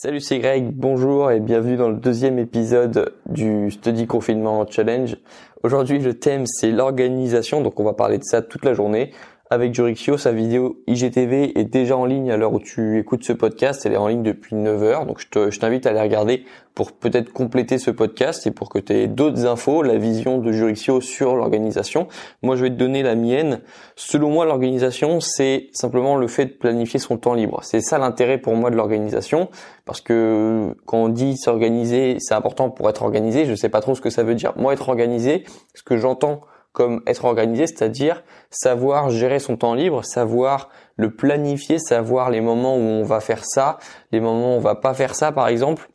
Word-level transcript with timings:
Salut, 0.00 0.20
c'est 0.20 0.38
Greg, 0.38 0.70
bonjour 0.72 1.32
et 1.32 1.40
bienvenue 1.40 1.76
dans 1.76 1.88
le 1.88 1.96
deuxième 1.96 2.38
épisode 2.38 3.16
du 3.26 3.68
Study 3.72 4.06
Confinement 4.06 4.64
Challenge. 4.64 5.16
Aujourd'hui, 5.64 5.98
le 5.98 6.16
thème 6.16 6.46
c'est 6.46 6.70
l'organisation, 6.70 7.62
donc 7.62 7.80
on 7.80 7.84
va 7.84 7.94
parler 7.94 8.18
de 8.18 8.22
ça 8.22 8.40
toute 8.40 8.64
la 8.64 8.74
journée 8.74 9.12
avec 9.50 9.74
Jurixio. 9.74 10.18
Sa 10.18 10.32
vidéo 10.32 10.80
IGTV 10.86 11.58
est 11.58 11.64
déjà 11.64 11.96
en 11.96 12.04
ligne 12.04 12.30
à 12.30 12.36
l'heure 12.36 12.52
où 12.52 12.60
tu 12.60 12.98
écoutes 12.98 13.24
ce 13.24 13.32
podcast. 13.32 13.84
Elle 13.86 13.92
est 13.92 13.96
en 13.96 14.08
ligne 14.08 14.22
depuis 14.22 14.56
9 14.56 14.82
heures. 14.82 15.06
Donc 15.06 15.20
je 15.20 15.58
t'invite 15.58 15.86
à 15.86 15.90
aller 15.90 16.00
regarder 16.00 16.44
pour 16.74 16.92
peut-être 16.92 17.32
compléter 17.32 17.78
ce 17.78 17.90
podcast 17.90 18.46
et 18.46 18.52
pour 18.52 18.68
que 18.68 18.78
tu 18.78 18.92
aies 18.92 19.08
d'autres 19.08 19.46
infos, 19.46 19.82
la 19.82 19.96
vision 19.96 20.38
de 20.38 20.52
Jurixio 20.52 21.00
sur 21.00 21.34
l'organisation. 21.34 22.06
Moi, 22.42 22.54
je 22.54 22.62
vais 22.62 22.70
te 22.70 22.76
donner 22.76 23.02
la 23.02 23.16
mienne. 23.16 23.62
Selon 23.96 24.30
moi, 24.30 24.44
l'organisation, 24.44 25.18
c'est 25.20 25.70
simplement 25.72 26.14
le 26.14 26.28
fait 26.28 26.46
de 26.46 26.52
planifier 26.52 27.00
son 27.00 27.16
temps 27.16 27.34
libre. 27.34 27.60
C'est 27.64 27.80
ça 27.80 27.98
l'intérêt 27.98 28.38
pour 28.38 28.54
moi 28.54 28.70
de 28.70 28.76
l'organisation. 28.76 29.48
Parce 29.86 30.00
que 30.00 30.72
quand 30.86 30.98
on 30.98 31.08
dit 31.08 31.36
s'organiser, 31.36 32.18
c'est 32.20 32.34
important 32.34 32.70
pour 32.70 32.88
être 32.88 33.02
organisé. 33.02 33.44
Je 33.44 33.56
sais 33.56 33.70
pas 33.70 33.80
trop 33.80 33.96
ce 33.96 34.00
que 34.00 34.10
ça 34.10 34.22
veut 34.22 34.36
dire. 34.36 34.52
Moi, 34.56 34.72
être 34.72 34.88
organisé, 34.88 35.44
ce 35.74 35.82
que 35.82 35.96
j'entends 35.96 36.42
comme 36.72 37.02
être 37.06 37.24
organisé, 37.24 37.66
c'est-à-dire 37.66 38.22
savoir 38.50 39.10
gérer 39.10 39.38
son 39.38 39.56
temps 39.56 39.74
libre, 39.74 40.04
savoir 40.04 40.68
le 40.96 41.14
planifier, 41.14 41.78
savoir 41.78 42.30
les 42.30 42.40
moments 42.40 42.76
où 42.76 42.80
on 42.80 43.02
va 43.02 43.20
faire 43.20 43.44
ça, 43.44 43.78
les 44.12 44.20
moments 44.20 44.54
où 44.54 44.58
on 44.58 44.60
va 44.60 44.74
pas 44.74 44.94
faire 44.94 45.14
ça 45.14 45.32
par 45.32 45.48
exemple. 45.48 45.88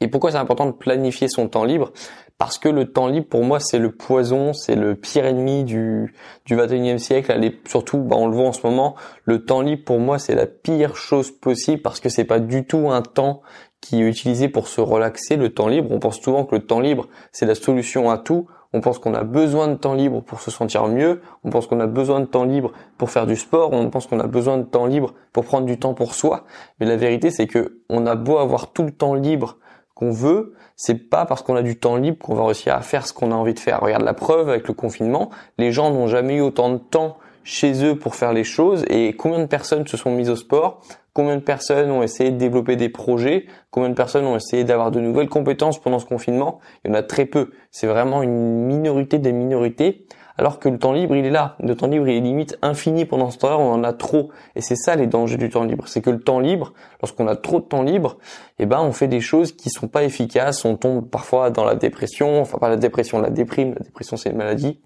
Et 0.00 0.08
pourquoi 0.08 0.30
c'est 0.30 0.38
important 0.38 0.66
de 0.66 0.72
planifier 0.72 1.28
son 1.28 1.48
temps 1.48 1.64
libre? 1.64 1.92
Parce 2.36 2.58
que 2.58 2.68
le 2.68 2.92
temps 2.92 3.08
libre 3.08 3.26
pour 3.28 3.42
moi 3.42 3.58
c'est 3.58 3.80
le 3.80 3.90
poison, 3.90 4.52
c'est 4.52 4.76
le 4.76 4.94
pire 4.94 5.26
ennemi 5.26 5.64
du 5.64 6.14
du 6.44 6.56
21e 6.56 6.98
siècle. 6.98 7.32
Allez, 7.32 7.60
surtout, 7.66 7.98
bah, 7.98 8.14
on 8.16 8.28
le 8.28 8.34
voit 8.34 8.46
en 8.46 8.52
ce 8.52 8.64
moment, 8.64 8.94
le 9.24 9.44
temps 9.44 9.60
libre 9.60 9.82
pour 9.84 9.98
moi 9.98 10.20
c'est 10.20 10.36
la 10.36 10.46
pire 10.46 10.94
chose 10.94 11.32
possible 11.32 11.82
parce 11.82 11.98
que 11.98 12.08
c'est 12.08 12.24
pas 12.24 12.38
du 12.38 12.64
tout 12.64 12.90
un 12.90 13.02
temps 13.02 13.42
qui 13.80 14.02
est 14.02 14.06
utilisé 14.08 14.48
pour 14.48 14.68
se 14.68 14.80
relaxer. 14.80 15.36
Le 15.36 15.52
temps 15.52 15.66
libre, 15.66 15.90
on 15.90 15.98
pense 15.98 16.20
souvent 16.20 16.44
que 16.44 16.54
le 16.54 16.64
temps 16.64 16.80
libre 16.80 17.08
c'est 17.32 17.46
la 17.46 17.56
solution 17.56 18.10
à 18.10 18.18
tout 18.18 18.46
on 18.72 18.80
pense 18.80 18.98
qu'on 18.98 19.14
a 19.14 19.24
besoin 19.24 19.68
de 19.68 19.74
temps 19.74 19.94
libre 19.94 20.22
pour 20.22 20.40
se 20.40 20.50
sentir 20.50 20.86
mieux, 20.86 21.20
on 21.44 21.50
pense 21.50 21.66
qu'on 21.66 21.80
a 21.80 21.86
besoin 21.86 22.20
de 22.20 22.26
temps 22.26 22.44
libre 22.44 22.72
pour 22.98 23.10
faire 23.10 23.26
du 23.26 23.36
sport, 23.36 23.72
on 23.72 23.90
pense 23.90 24.06
qu'on 24.06 24.20
a 24.20 24.26
besoin 24.26 24.58
de 24.58 24.64
temps 24.64 24.86
libre 24.86 25.14
pour 25.32 25.44
prendre 25.44 25.66
du 25.66 25.78
temps 25.78 25.94
pour 25.94 26.14
soi, 26.14 26.44
mais 26.80 26.86
la 26.86 26.96
vérité 26.96 27.30
c'est 27.30 27.46
que 27.46 27.80
on 27.88 28.06
a 28.06 28.14
beau 28.14 28.38
avoir 28.38 28.72
tout 28.72 28.82
le 28.82 28.92
temps 28.92 29.14
libre 29.14 29.58
qu'on 29.94 30.12
veut, 30.12 30.54
c'est 30.76 31.10
pas 31.10 31.26
parce 31.26 31.42
qu'on 31.42 31.56
a 31.56 31.62
du 31.62 31.78
temps 31.78 31.96
libre 31.96 32.18
qu'on 32.18 32.34
va 32.34 32.44
réussir 32.44 32.74
à 32.74 32.82
faire 32.82 33.06
ce 33.06 33.12
qu'on 33.12 33.32
a 33.32 33.34
envie 33.34 33.54
de 33.54 33.58
faire. 33.58 33.80
Regarde 33.80 34.04
la 34.04 34.14
preuve 34.14 34.48
avec 34.48 34.68
le 34.68 34.74
confinement, 34.74 35.30
les 35.58 35.72
gens 35.72 35.90
n'ont 35.90 36.06
jamais 36.06 36.36
eu 36.36 36.40
autant 36.40 36.70
de 36.70 36.78
temps 36.78 37.18
chez 37.48 37.82
eux 37.82 37.96
pour 37.96 38.14
faire 38.14 38.34
les 38.34 38.44
choses 38.44 38.84
et 38.90 39.14
combien 39.14 39.38
de 39.38 39.46
personnes 39.46 39.86
se 39.86 39.96
sont 39.96 40.10
mises 40.10 40.28
au 40.28 40.36
sport, 40.36 40.82
combien 41.14 41.34
de 41.36 41.40
personnes 41.40 41.90
ont 41.90 42.02
essayé 42.02 42.30
de 42.30 42.36
développer 42.36 42.76
des 42.76 42.90
projets, 42.90 43.46
combien 43.70 43.88
de 43.88 43.94
personnes 43.94 44.26
ont 44.26 44.36
essayé 44.36 44.64
d'avoir 44.64 44.90
de 44.90 45.00
nouvelles 45.00 45.30
compétences 45.30 45.80
pendant 45.80 45.98
ce 45.98 46.04
confinement. 46.04 46.60
Il 46.84 46.90
y 46.90 46.90
en 46.90 46.94
a 46.94 47.02
très 47.02 47.24
peu. 47.24 47.50
C'est 47.70 47.86
vraiment 47.86 48.22
une 48.22 48.66
minorité 48.66 49.18
des 49.18 49.32
minorités. 49.32 50.04
Alors 50.36 50.58
que 50.58 50.68
le 50.68 50.78
temps 50.78 50.92
libre, 50.92 51.16
il 51.16 51.24
est 51.24 51.30
là. 51.30 51.56
Le 51.60 51.74
temps 51.74 51.86
libre, 51.86 52.06
il 52.06 52.18
est 52.18 52.20
limite 52.20 52.58
infini 52.60 53.06
pendant 53.06 53.30
ce 53.30 53.38
temps-là, 53.38 53.56
on 53.56 53.72
en 53.72 53.82
a 53.82 53.94
trop. 53.94 54.30
Et 54.54 54.60
c'est 54.60 54.76
ça 54.76 54.94
les 54.94 55.06
dangers 55.06 55.38
du 55.38 55.48
temps 55.48 55.64
libre. 55.64 55.84
C'est 55.88 56.02
que 56.02 56.10
le 56.10 56.20
temps 56.20 56.40
libre, 56.40 56.74
lorsqu'on 57.00 57.26
a 57.28 57.34
trop 57.34 57.60
de 57.60 57.64
temps 57.64 57.82
libre, 57.82 58.18
eh 58.58 58.66
ben, 58.66 58.80
on 58.80 58.92
fait 58.92 59.08
des 59.08 59.20
choses 59.20 59.52
qui 59.52 59.70
sont 59.70 59.88
pas 59.88 60.04
efficaces, 60.04 60.66
on 60.66 60.76
tombe 60.76 61.08
parfois 61.08 61.48
dans 61.48 61.64
la 61.64 61.76
dépression, 61.76 62.42
enfin 62.42 62.58
pas 62.58 62.68
la 62.68 62.76
dépression, 62.76 63.18
la 63.20 63.30
déprime. 63.30 63.70
La 63.70 63.84
dépression, 63.84 64.18
c'est 64.18 64.30
une 64.30 64.36
maladie 64.36 64.80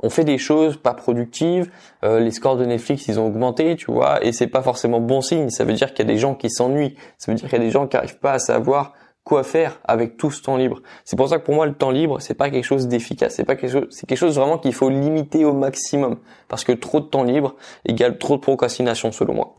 on 0.00 0.10
fait 0.10 0.24
des 0.24 0.38
choses 0.38 0.76
pas 0.76 0.94
productives, 0.94 1.70
euh, 2.04 2.20
les 2.20 2.30
scores 2.30 2.56
de 2.56 2.64
Netflix 2.64 3.08
ils 3.08 3.18
ont 3.18 3.26
augmenté, 3.26 3.76
tu 3.76 3.92
vois, 3.92 4.24
et 4.24 4.32
c'est 4.32 4.46
pas 4.46 4.62
forcément 4.62 5.00
bon 5.00 5.20
signe. 5.20 5.50
Ça 5.50 5.64
veut 5.64 5.72
dire 5.72 5.92
qu'il 5.92 6.06
y 6.06 6.10
a 6.10 6.12
des 6.12 6.18
gens 6.18 6.34
qui 6.34 6.50
s'ennuient, 6.50 6.96
ça 7.18 7.30
veut 7.30 7.36
dire 7.36 7.48
qu'il 7.48 7.58
y 7.58 7.60
a 7.60 7.64
des 7.64 7.70
gens 7.70 7.86
qui 7.86 7.96
arrivent 7.96 8.18
pas 8.18 8.32
à 8.32 8.38
savoir 8.38 8.94
quoi 9.24 9.42
faire 9.42 9.80
avec 9.84 10.16
tout 10.16 10.30
ce 10.30 10.42
temps 10.42 10.56
libre. 10.56 10.80
C'est 11.04 11.16
pour 11.16 11.28
ça 11.28 11.38
que 11.38 11.44
pour 11.44 11.54
moi 11.54 11.66
le 11.66 11.74
temps 11.74 11.90
libre 11.90 12.20
c'est 12.20 12.34
pas 12.34 12.50
quelque 12.50 12.64
chose 12.64 12.88
d'efficace, 12.88 13.34
c'est 13.34 13.44
pas 13.44 13.56
quelque 13.56 13.72
chose, 13.72 13.86
c'est 13.90 14.06
quelque 14.06 14.18
chose 14.18 14.36
vraiment 14.36 14.58
qu'il 14.58 14.72
faut 14.72 14.88
limiter 14.88 15.44
au 15.44 15.52
maximum 15.52 16.18
parce 16.48 16.64
que 16.64 16.72
trop 16.72 17.00
de 17.00 17.06
temps 17.06 17.24
libre 17.24 17.56
égale 17.84 18.18
trop 18.18 18.36
de 18.36 18.40
procrastination 18.40 19.12
selon 19.12 19.34
moi. 19.34 19.54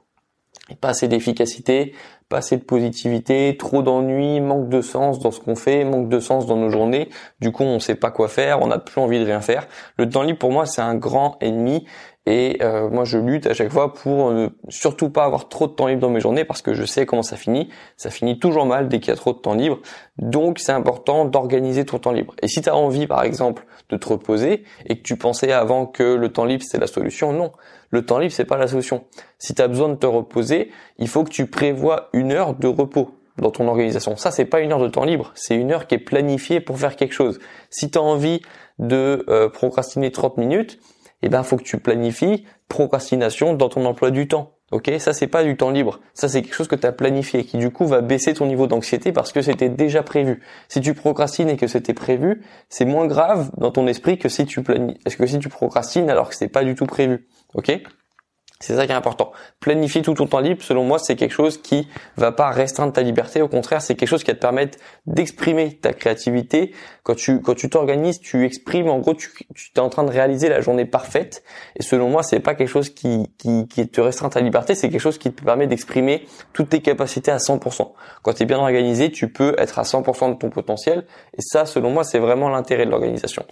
Pas 0.82 0.90
assez 0.90 1.08
d'efficacité, 1.08 1.94
pas 2.30 2.38
assez 2.38 2.58
de 2.58 2.64
positivité, 2.64 3.58
trop 3.58 3.82
d'ennui, 3.82 4.40
manque 4.40 4.70
de 4.70 4.82
sens 4.82 5.20
dans 5.20 5.32
ce 5.32 5.40
qu'on 5.40 5.56
fait, 5.56 5.84
manque 5.84 6.10
de 6.10 6.20
sens 6.20 6.46
dans 6.46 6.56
nos 6.56 6.70
journées. 6.70 7.10
Du 7.42 7.52
coup, 7.52 7.64
on 7.64 7.80
sait 7.80 7.96
pas 7.96 8.12
quoi 8.12 8.28
faire, 8.28 8.62
on 8.62 8.68
n'a 8.68 8.78
plus 8.78 9.02
envie 9.02 9.20
de 9.20 9.26
rien 9.26 9.42
faire. 9.42 9.68
Le 9.98 10.08
temps 10.08 10.22
libre 10.22 10.38
pour 10.38 10.52
moi, 10.52 10.68
c'est 10.68 10.82
un 10.82 10.96
grand 10.96 11.38
ennemi 11.42 11.86
et 12.32 12.60
euh, 12.62 12.92
moi, 12.92 13.06
je 13.06 13.18
lutte 13.18 13.48
à 13.48 13.56
chaque 13.56 13.72
fois 13.72 13.92
pour 13.92 14.32
ne 14.32 14.50
surtout 14.68 15.10
pas 15.10 15.26
avoir 15.26 15.50
trop 15.50 15.66
de 15.66 15.72
temps 15.72 15.88
libre 15.88 16.02
dans 16.02 16.12
mes 16.12 16.20
journées 16.20 16.46
parce 16.46 16.62
que 16.62 16.76
je 16.76 16.86
sais 16.86 17.08
comment 17.08 17.24
ça 17.24 17.38
finit. 17.38 17.70
Ça 17.98 18.12
finit 18.12 18.38
toujours 18.38 18.68
mal 18.68 18.88
dès 18.88 19.00
qu'il 19.00 19.10
y 19.10 19.14
a 19.14 19.16
trop 19.16 19.34
de 19.34 19.40
temps 19.40 19.56
libre. 19.56 19.80
Donc, 20.20 20.60
c'est 20.60 20.72
important 20.72 21.26
d'organiser 21.26 21.86
ton 21.86 21.98
temps 21.98 22.12
libre. 22.12 22.36
Et 22.44 22.48
si 22.48 22.62
tu 22.62 22.70
as 22.70 22.76
envie, 22.76 23.08
par 23.08 23.24
exemple, 23.24 23.66
de 23.90 23.98
te 23.98 24.08
reposer 24.08 24.64
et 24.86 25.00
que 25.00 25.02
tu 25.02 25.16
pensais 25.16 25.52
avant 25.52 25.88
que 25.88 26.04
le 26.04 26.32
temps 26.32 26.46
libre, 26.46 26.62
c'était 26.64 26.78
la 26.78 26.86
solution, 26.86 27.34
non. 27.34 27.52
Le 27.90 28.06
temps 28.06 28.20
libre, 28.20 28.32
c'est 28.32 28.46
pas 28.46 28.58
la 28.58 28.68
solution. 28.68 29.06
Si 29.40 29.56
tu 29.56 29.64
as 29.64 29.68
besoin 29.68 29.90
de 29.90 29.96
te 29.96 30.06
reposer, 30.06 30.70
il 31.00 31.08
faut 31.08 31.24
que 31.24 31.32
tu 31.32 31.48
prévois 31.48 32.10
une 32.14 32.32
heure 32.32 32.54
de 32.54 32.68
repos 32.68 33.10
dans 33.40 33.50
ton 33.50 33.68
organisation. 33.68 34.18
Ça, 34.18 34.30
c'est 34.30 34.46
pas 34.46 34.60
une 34.60 34.72
heure 34.72 34.82
de 34.82 34.88
temps 34.88 35.06
libre, 35.06 35.32
c'est 35.34 35.56
une 35.56 35.72
heure 35.72 35.88
qui 35.88 35.96
est 35.96 36.00
planifiée 36.00 36.60
pour 36.60 36.78
faire 36.78 36.96
quelque 36.96 37.14
chose. 37.14 37.40
Si 37.72 37.90
tu 37.90 37.98
as 37.98 38.04
envie 38.04 38.42
de 38.78 39.26
euh, 39.30 39.50
procrastiner 39.50 40.12
30 40.12 40.38
minutes, 40.38 40.80
eh 41.22 41.30
ben 41.30 41.44
faut 41.44 41.58
que 41.58 41.64
tu 41.64 41.78
planifies 41.78 42.46
procrastination 42.68 43.54
dans 43.54 43.70
ton 43.70 43.86
emploi 43.86 44.12
du 44.12 44.28
temps. 44.28 44.54
Ok, 44.72 44.92
ça 45.00 45.14
c'est 45.14 45.28
pas 45.28 45.44
du 45.44 45.58
temps 45.58 45.72
libre. 45.72 46.00
Ça 46.14 46.30
c'est 46.30 46.44
quelque 46.44 46.54
chose 46.54 46.68
que 46.68 46.76
tu 46.76 46.86
as 46.86 46.92
planifié, 46.92 47.44
qui 47.44 47.58
du 47.58 47.72
coup 47.72 47.88
va 47.88 48.02
baisser 48.02 48.36
ton 48.36 48.46
niveau 48.46 48.68
d'anxiété 48.68 49.12
parce 49.12 49.32
que 49.32 49.42
c'était 49.42 49.70
déjà 49.70 50.04
prévu. 50.04 50.44
Si 50.68 50.80
tu 50.80 50.94
procrastines 50.94 51.50
et 51.50 51.58
que 51.58 51.66
c'était 51.66 51.96
prévu, 51.96 52.44
c'est 52.70 52.86
moins 52.86 53.08
grave 53.08 53.50
dans 53.58 53.72
ton 53.72 53.88
esprit 53.88 54.20
que 54.20 54.30
si 54.30 54.46
tu 54.46 54.62
planifies, 54.62 55.00
que 55.18 55.26
si 55.26 55.40
tu 55.40 55.50
procrastines 55.50 56.10
alors 56.10 56.30
que 56.30 56.36
c'est 56.36 56.50
pas 56.50 56.64
du 56.64 56.76
tout 56.76 56.86
prévu. 56.86 57.28
Ok? 57.56 57.82
C'est 58.62 58.76
ça 58.76 58.86
qui 58.86 58.92
est 58.92 58.96
important. 58.96 59.32
Planifier 59.62 60.02
tout 60.02 60.14
ton 60.14 60.28
temps 60.28 60.42
libre, 60.42 60.62
selon 60.62 60.84
moi, 60.84 61.00
c'est 61.00 61.16
quelque 61.16 61.32
chose 61.32 61.62
qui 61.62 61.88
va 62.18 62.34
pas 62.34 62.50
restreindre 62.50 62.92
ta 62.92 63.02
liberté. 63.02 63.42
Au 63.42 63.48
contraire, 63.48 63.82
c'est 63.82 63.96
quelque 63.96 64.10
chose 64.10 64.24
qui 64.24 64.32
va 64.32 64.36
te 64.36 64.42
permettre 64.42 64.78
d'exprimer 65.06 65.78
ta 65.78 65.94
créativité. 65.94 66.76
Quand 67.04 67.16
tu 67.16 67.42
quand 67.42 67.56
tu 67.56 67.70
t'organises, 67.70 68.20
tu 68.20 68.44
exprimes. 68.44 68.90
En 68.90 69.00
gros, 69.00 69.14
tu, 69.14 69.32
tu 69.56 69.72
es 69.74 69.80
en 69.80 69.88
train 69.88 70.04
de 70.04 70.12
réaliser 70.12 70.50
la 70.50 70.60
journée 70.60 70.86
parfaite. 70.86 71.42
Et 71.78 71.84
selon 71.84 72.10
moi, 72.10 72.22
c'est 72.22 72.42
pas 72.42 72.54
quelque 72.54 72.68
chose 72.68 72.90
qui 72.90 73.34
qui, 73.38 73.66
qui 73.70 73.88
te 73.88 74.02
restreint 74.02 74.30
ta 74.30 74.42
liberté. 74.42 74.76
C'est 74.76 74.90
quelque 74.90 75.00
chose 75.00 75.18
qui 75.18 75.32
te 75.32 75.42
permet 75.42 75.66
d'exprimer 75.66 76.28
toutes 76.52 76.70
tes 76.70 76.82
capacités 76.82 77.32
à 77.32 77.38
100%. 77.38 77.94
Quand 78.24 78.34
tu 78.34 78.44
es 78.44 78.46
bien 78.46 78.60
organisé, 78.60 79.10
tu 79.10 79.32
peux 79.32 79.56
être 79.58 79.80
à 79.80 79.84
100% 79.84 80.34
de 80.34 80.38
ton 80.38 80.50
potentiel. 80.50 81.06
Et 81.38 81.42
ça, 81.42 81.66
selon 81.66 81.92
moi, 81.92 82.04
c'est 82.04 82.20
vraiment 82.20 82.50
l'intérêt 82.50 82.86
de 82.86 82.92
l'organisation. 82.92 83.46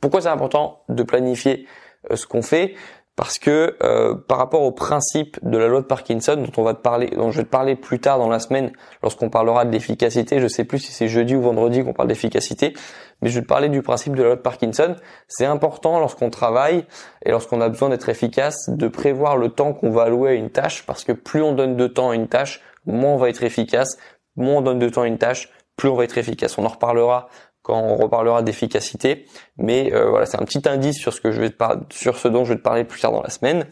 Pourquoi 0.00 0.20
c'est 0.20 0.28
important 0.28 0.82
de 0.88 1.02
planifier 1.02 1.66
euh, 2.10 2.16
ce 2.16 2.26
qu'on 2.26 2.42
fait? 2.42 2.74
Parce 3.20 3.38
que 3.38 3.76
euh, 3.82 4.14
par 4.14 4.38
rapport 4.38 4.62
au 4.62 4.72
principe 4.72 5.38
de 5.42 5.58
la 5.58 5.68
loi 5.68 5.82
de 5.82 5.84
Parkinson 5.84 6.36
dont 6.36 6.52
on 6.56 6.62
va 6.62 6.72
te 6.72 6.80
parler, 6.80 7.08
dont 7.08 7.30
je 7.30 7.36
vais 7.36 7.44
te 7.44 7.50
parler 7.50 7.76
plus 7.76 8.00
tard 8.00 8.18
dans 8.18 8.30
la 8.30 8.38
semaine 8.38 8.72
lorsqu'on 9.02 9.28
parlera 9.28 9.66
de 9.66 9.70
l'efficacité, 9.70 10.40
je 10.40 10.48
sais 10.48 10.64
plus 10.64 10.78
si 10.78 10.90
c'est 10.90 11.06
jeudi 11.06 11.36
ou 11.36 11.42
vendredi 11.42 11.84
qu'on 11.84 11.92
parle 11.92 12.08
d'efficacité, 12.08 12.72
mais 13.20 13.28
je 13.28 13.34
vais 13.34 13.42
te 13.42 13.46
parler 13.46 13.68
du 13.68 13.82
principe 13.82 14.14
de 14.16 14.22
la 14.22 14.28
loi 14.28 14.36
de 14.36 14.40
Parkinson. 14.40 14.96
C'est 15.28 15.44
important 15.44 16.00
lorsqu'on 16.00 16.30
travaille 16.30 16.86
et 17.22 17.30
lorsqu'on 17.30 17.60
a 17.60 17.68
besoin 17.68 17.90
d'être 17.90 18.08
efficace 18.08 18.70
de 18.70 18.88
prévoir 18.88 19.36
le 19.36 19.50
temps 19.50 19.74
qu'on 19.74 19.90
va 19.90 20.04
allouer 20.04 20.30
à 20.30 20.34
une 20.34 20.48
tâche 20.48 20.86
parce 20.86 21.04
que 21.04 21.12
plus 21.12 21.42
on 21.42 21.52
donne 21.52 21.76
de 21.76 21.88
temps 21.88 22.08
à 22.08 22.14
une 22.14 22.26
tâche, 22.26 22.62
moins 22.86 23.10
on 23.10 23.18
va 23.18 23.28
être 23.28 23.42
efficace, 23.42 23.98
moins 24.34 24.54
on 24.54 24.62
donne 24.62 24.78
de 24.78 24.88
temps 24.88 25.02
à 25.02 25.06
une 25.06 25.18
tâche, 25.18 25.50
plus 25.76 25.90
on 25.90 25.94
va 25.94 26.04
être 26.04 26.16
efficace. 26.16 26.56
On 26.56 26.64
en 26.64 26.68
reparlera 26.68 27.28
on 27.76 27.96
reparlera 27.96 28.42
d'efficacité. 28.42 29.26
Mais 29.58 29.92
euh, 29.92 30.10
voilà, 30.10 30.26
c'est 30.26 30.40
un 30.40 30.44
petit 30.44 30.68
indice 30.68 30.98
sur 30.98 31.12
ce 31.12 31.20
que 31.20 31.30
je 31.30 31.40
vais 31.40 31.50
te 31.50 31.64
sur 31.90 32.16
ce 32.16 32.28
dont 32.28 32.44
je 32.44 32.52
vais 32.52 32.58
te 32.58 32.62
parler 32.62 32.84
plus 32.84 33.00
tard 33.00 33.12
dans 33.12 33.22
la 33.22 33.30
semaine. 33.30 33.66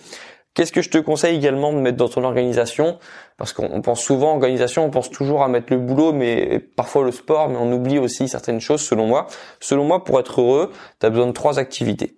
Qu'est-ce 0.55 0.73
que 0.73 0.83
je 0.83 0.91
te 0.91 0.99
conseille 0.99 1.37
également 1.37 1.73
de 1.73 1.79
mettre 1.79 1.99
dans 1.99 2.09
ton 2.09 2.25
organisation? 2.25 2.99
Parce 3.37 3.53
qu'on 3.53 3.81
pense 3.81 4.03
souvent 4.03 4.33
organisation, 4.33 4.85
on 4.85 4.91
pense 4.91 5.09
toujours 5.09 5.45
à 5.45 5.49
mettre 5.49 5.73
le 5.73 5.79
boulot, 5.79 6.13
mais 6.13 6.59
parfois 6.59 7.05
le 7.05 7.13
sport, 7.13 7.49
mais 7.49 7.57
on 7.57 7.71
oublie 7.73 8.01
aussi 8.01 8.29
certaines 8.29 8.61
choses 8.61 8.81
selon 8.81 9.07
moi. 9.07 9.29
Selon 9.61 9.85
moi, 9.85 10.03
pour 10.03 10.19
être 10.19 10.41
heureux, 10.41 10.73
tu 10.99 11.07
as 11.07 11.11
besoin 11.11 11.29
de 11.29 11.33
trois 11.33 11.61
activités. 11.61 12.17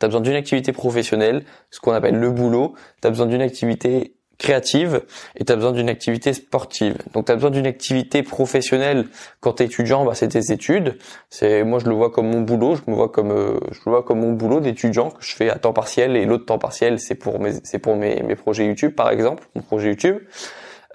Tu 0.00 0.04
as 0.04 0.08
besoin 0.08 0.20
d'une 0.20 0.34
activité 0.34 0.72
professionnelle, 0.72 1.44
ce 1.70 1.78
qu'on 1.78 1.92
appelle 1.92 2.16
le 2.16 2.30
boulot. 2.30 2.74
Tu 3.00 3.06
as 3.06 3.10
besoin 3.10 3.26
d'une 3.26 3.42
activité 3.42 4.16
créative 4.38 5.02
et 5.36 5.44
tu 5.44 5.52
as 5.52 5.56
besoin 5.56 5.72
d'une 5.72 5.88
activité 5.88 6.32
sportive. 6.32 6.96
Donc 7.12 7.26
tu 7.26 7.32
as 7.32 7.34
besoin 7.34 7.50
d'une 7.50 7.66
activité 7.66 8.22
professionnelle 8.22 9.06
quand 9.40 9.54
tu 9.54 9.62
es 9.62 9.66
étudiant, 9.66 10.04
bah 10.04 10.14
c'est 10.14 10.28
tes 10.28 10.52
études. 10.52 10.98
C'est 11.30 11.64
moi 11.64 11.78
je 11.78 11.86
le 11.86 11.94
vois 11.94 12.10
comme 12.10 12.28
mon 12.28 12.40
boulot, 12.40 12.76
je 12.76 12.82
me 12.90 12.96
vois 12.96 13.08
comme 13.08 13.30
euh, 13.30 13.58
je 13.70 13.80
le 13.86 13.92
vois 13.92 14.02
comme 14.02 14.20
mon 14.20 14.32
boulot 14.32 14.60
d'étudiant 14.60 15.10
que 15.10 15.22
je 15.22 15.34
fais 15.34 15.50
à 15.50 15.56
temps 15.56 15.72
partiel 15.72 16.16
et 16.16 16.24
l'autre 16.24 16.46
temps 16.46 16.58
partiel 16.58 16.98
c'est 16.98 17.14
pour 17.14 17.40
mes 17.40 17.52
c'est 17.64 17.78
pour 17.78 17.96
mes, 17.96 18.22
mes 18.22 18.36
projets 18.36 18.66
YouTube 18.66 18.94
par 18.94 19.10
exemple, 19.10 19.44
mon 19.54 19.62
projet 19.62 19.88
YouTube. 19.88 20.18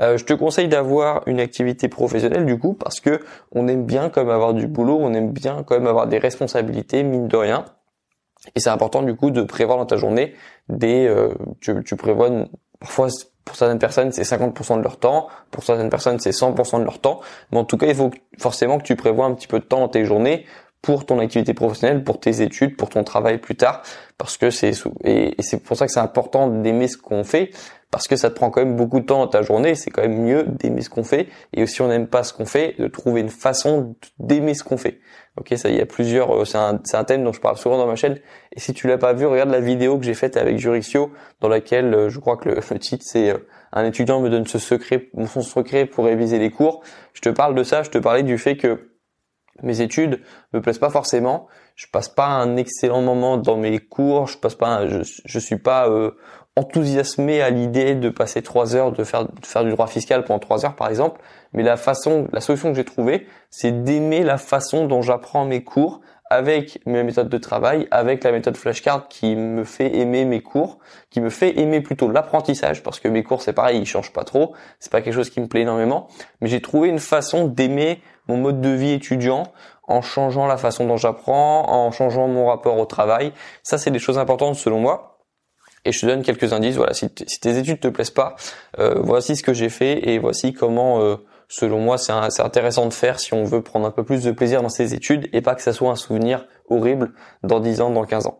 Euh, 0.02 0.18
je 0.18 0.24
te 0.24 0.34
conseille 0.34 0.70
d'avoir 0.70 1.24
une 1.28 1.42
activité 1.42 1.90
professionnelle 1.90 2.46
du 2.46 2.58
coup 2.58 2.74
parce 2.74 3.02
que 3.02 3.20
on 3.52 3.68
aime 3.68 3.86
bien 3.86 4.10
comme 4.10 4.30
avoir 4.30 4.54
du 4.54 4.68
boulot, 4.68 4.98
on 5.00 5.14
aime 5.14 5.32
bien 5.32 5.64
quand 5.64 5.76
même 5.76 5.88
avoir 5.88 6.08
des 6.08 6.20
responsabilités 6.20 7.04
mine 7.04 7.28
de 7.28 7.38
rien. 7.38 7.66
Et 8.56 8.62
c'est 8.62 8.70
important 8.70 9.02
du 9.02 9.16
coup 9.16 9.32
de 9.32 9.42
prévoir 9.42 9.78
dans 9.78 9.86
ta 9.86 9.98
journée 9.98 10.34
des 10.70 11.06
euh, 11.08 11.34
tu, 11.60 11.84
tu 11.84 11.96
prévois 11.98 12.30
parfois 12.80 13.08
pour 13.46 13.56
certaines 13.56 13.80
personnes 13.80 14.12
c'est 14.12 14.24
50% 14.24 14.78
de 14.78 14.84
leur 14.84 14.98
temps, 14.98 15.28
pour 15.52 15.64
certaines 15.64 15.90
personnes 15.90 16.20
c'est 16.20 16.32
100% 16.32 16.80
de 16.80 16.84
leur 16.84 17.00
temps, 17.00 17.22
mais 17.52 17.58
en 17.58 17.66
tout 17.66 17.78
cas 17.78 17.88
il 17.88 17.96
faut 17.96 18.12
forcément 18.38 18.78
que 18.78 18.84
tu 18.84 18.96
prévois 18.96 19.26
un 19.26 19.34
petit 19.34 19.48
peu 19.48 19.60
de 19.60 19.66
temps 19.66 19.80
dans 19.80 19.90
tes 19.90 20.06
journées 20.06 20.46
pour 20.82 21.06
ton 21.06 21.20
activité 21.20 21.54
professionnelle, 21.54 22.04
pour 22.04 22.20
tes 22.20 22.42
études, 22.42 22.78
pour 22.78 22.90
ton 22.90 23.04
travail 23.04 23.38
plus 23.38 23.56
tard, 23.56 23.82
parce 24.18 24.38
que 24.38 24.50
c'est 24.50 24.72
et, 25.04 25.36
c'est 25.40 25.62
pour 25.62 25.76
ça 25.76 25.86
que 25.86 25.92
c'est 25.92 26.00
important 26.00 26.48
d'aimer 26.48 26.88
ce 26.88 26.98
qu'on 26.98 27.24
fait, 27.24 27.52
parce 27.92 28.08
que 28.08 28.16
ça 28.16 28.30
te 28.30 28.36
prend 28.36 28.50
quand 28.50 28.64
même 28.64 28.76
beaucoup 28.76 29.00
de 29.00 29.06
temps 29.06 29.20
dans 29.20 29.28
ta 29.28 29.42
journée. 29.42 29.76
C'est 29.76 29.90
quand 29.90 30.04
même 30.04 30.22
mieux 30.22 30.44
d'aimer 30.44 30.82
ce 30.82 30.90
qu'on 30.90 31.04
fait, 31.04 31.28
et 31.54 31.66
si 31.66 31.82
on 31.82 31.88
n'aime 31.88 32.08
pas 32.08 32.24
ce 32.24 32.34
qu'on 32.34 32.46
fait, 32.46 32.76
de 32.80 32.88
trouver 32.88 33.22
une 33.22 33.30
façon 33.30 33.96
d'aimer 34.20 34.54
ce 34.54 34.64
qu'on 34.64 34.78
fait. 34.78 35.00
Ok, 35.40 35.54
ça, 35.56 35.70
il 35.70 35.78
y 35.78 35.82
a 35.82 35.86
plusieurs. 35.86 36.36
Euh, 36.36 36.44
c'est 36.44 36.58
un, 36.58 36.82
un 36.94 37.04
thème 37.06 37.24
dont 37.24 37.32
je 37.32 37.40
parle 37.40 37.58
souvent 37.58 37.78
dans 37.78 37.88
ma 37.88 37.96
chaîne. 37.96 38.20
Et 38.54 38.60
si 38.60 38.74
tu 38.74 38.88
l'as 38.88 38.98
pas 38.98 39.14
vu, 39.14 39.26
regarde 39.26 39.50
la 39.50 39.62
vidéo 39.62 39.98
que 39.98 40.04
j'ai 40.04 40.14
faite 40.14 40.36
avec 40.36 40.58
Jurixio, 40.58 41.14
dans 41.40 41.48
laquelle 41.48 41.94
euh, 41.94 42.10
je 42.10 42.20
crois 42.20 42.36
que 42.36 42.50
le, 42.50 42.56
le 42.72 42.80
titre 42.80 43.06
c'est 43.08 43.30
euh, 43.32 43.38
un 43.72 43.86
étudiant 43.86 44.20
me 44.20 44.30
donne 44.30 44.46
ce 44.46 44.60
secret, 44.60 45.10
son 45.28 45.42
secret 45.42 45.86
pour 45.86 46.06
réviser 46.06 46.40
les 46.40 46.52
cours. 46.52 46.84
Je 47.14 47.22
te 47.22 47.30
parle 47.30 47.56
de 47.56 47.64
ça. 47.64 47.84
Je 47.84 47.90
te 47.90 47.98
parlais 47.98 48.24
du 48.24 48.38
fait 48.38 48.58
que 48.58 48.90
mes 49.64 49.80
études 49.80 50.22
me 50.54 50.62
plaisent 50.62 50.80
pas 50.80 50.90
forcément. 50.90 51.48
Je 51.76 51.88
passe 51.88 52.10
pas 52.10 52.28
un 52.28 52.58
excellent 52.58 53.02
moment 53.02 53.38
dans 53.38 53.56
mes 53.56 53.80
cours. 53.80 54.28
Je 54.28 54.38
passe 54.38 54.56
pas, 54.56 54.88
je, 54.88 55.00
je 55.24 55.40
suis 55.40 55.58
pas 55.58 55.88
euh, 55.88 56.12
enthousiasmé 56.56 57.42
à 57.42 57.50
l'idée 57.50 57.96
de 57.96 58.10
passer 58.10 58.42
trois 58.42 58.76
heures, 58.76 58.92
de 58.92 59.04
faire, 59.04 59.26
de 59.26 59.46
faire 59.46 59.64
du 59.64 59.70
droit 59.72 59.88
fiscal 59.88 60.24
pendant 60.24 60.40
trois 60.40 60.66
heures 60.66 60.76
par 60.76 60.90
exemple. 60.90 61.22
Mais 61.54 61.64
la 61.64 61.78
façon, 61.78 62.28
la 62.32 62.42
solution 62.42 62.70
que 62.70 62.76
j'ai 62.76 62.86
trouvée, 62.86 63.28
c'est 63.50 63.84
d'aimer 63.84 64.24
la 64.24 64.38
façon 64.38 64.86
dont 64.86 65.02
j'apprends 65.02 65.46
mes 65.46 65.64
cours 65.64 66.02
avec 66.30 66.80
mes 66.86 67.02
méthodes 67.04 67.30
de 67.30 67.38
travail, 67.40 67.88
avec 67.90 68.24
la 68.24 68.32
méthode 68.32 68.56
flashcard 68.56 69.08
qui 69.08 69.36
me 69.36 69.64
fait 69.64 69.96
aimer 69.98 70.26
mes 70.26 70.42
cours, 70.42 70.78
qui 71.10 71.22
me 71.22 71.32
fait 71.32 71.58
aimer 71.60 71.82
plutôt 71.82 72.12
l'apprentissage 72.12 72.84
parce 72.84 73.00
que 73.00 73.08
mes 73.08 73.24
cours 73.24 73.42
c'est 73.42 73.54
pareil, 73.54 73.80
ils 73.80 73.88
changent 73.88 74.14
pas 74.14 74.24
trop, 74.24 74.54
c'est 74.80 74.92
pas 74.92 75.02
quelque 75.02 75.16
chose 75.16 75.32
qui 75.32 75.42
me 75.42 75.48
plaît 75.48 75.62
énormément, 75.62 76.08
mais 76.40 76.48
j'ai 76.48 76.62
trouvé 76.62 76.90
une 76.90 77.00
façon 77.00 77.48
d'aimer 77.48 78.02
mon 78.28 78.38
mode 78.38 78.62
de 78.62 78.70
vie 78.70 78.92
étudiant 78.92 79.46
en 79.90 80.04
changeant 80.04 80.46
la 80.46 80.58
façon 80.58 80.86
dont 80.86 80.98
j'apprends, 80.98 81.68
en 81.68 81.92
changeant 81.92 82.28
mon 82.28 82.46
rapport 82.46 82.78
au 82.78 82.86
travail. 82.86 83.34
Ça, 83.64 83.80
c'est 83.80 83.90
des 83.90 84.00
choses 84.00 84.20
importantes 84.20 84.56
selon 84.56 84.80
moi. 84.80 85.09
Et 85.86 85.92
je 85.92 86.02
te 86.02 86.06
donne 86.06 86.22
quelques 86.22 86.54
indices. 86.54 86.76
Voilà, 86.76 86.94
si, 86.94 87.10
tes 87.10 87.58
études 87.58 87.80
te 87.80 87.88
plaisent 87.88 88.10
pas, 88.12 88.36
euh, 88.80 88.96
voici 88.98 89.36
ce 89.36 89.44
que 89.44 89.54
j'ai 89.54 89.70
fait 89.70 90.10
et 90.10 90.20
voici 90.20 90.54
comment, 90.54 91.02
euh, 91.02 91.16
selon 91.48 91.80
moi, 91.80 91.98
c'est 91.98 92.12
intéressant 92.42 92.86
de 92.86 92.94
faire 92.94 93.20
si 93.20 93.34
on 93.34 93.44
veut 93.44 93.62
prendre 93.62 93.88
un 93.88 93.92
peu 93.92 94.04
plus 94.04 94.24
de 94.24 94.32
plaisir 94.32 94.62
dans 94.62 94.70
ses 94.70 94.94
études 94.94 95.30
et 95.34 95.42
pas 95.42 95.56
que 95.56 95.62
ça 95.62 95.74
soit 95.74 95.90
un 95.90 95.96
souvenir 95.96 96.46
horrible 96.70 97.14
dans 97.44 97.60
10 97.60 97.82
ans, 97.82 97.90
dans 97.90 98.04
15 98.04 98.28
ans. 98.28 98.40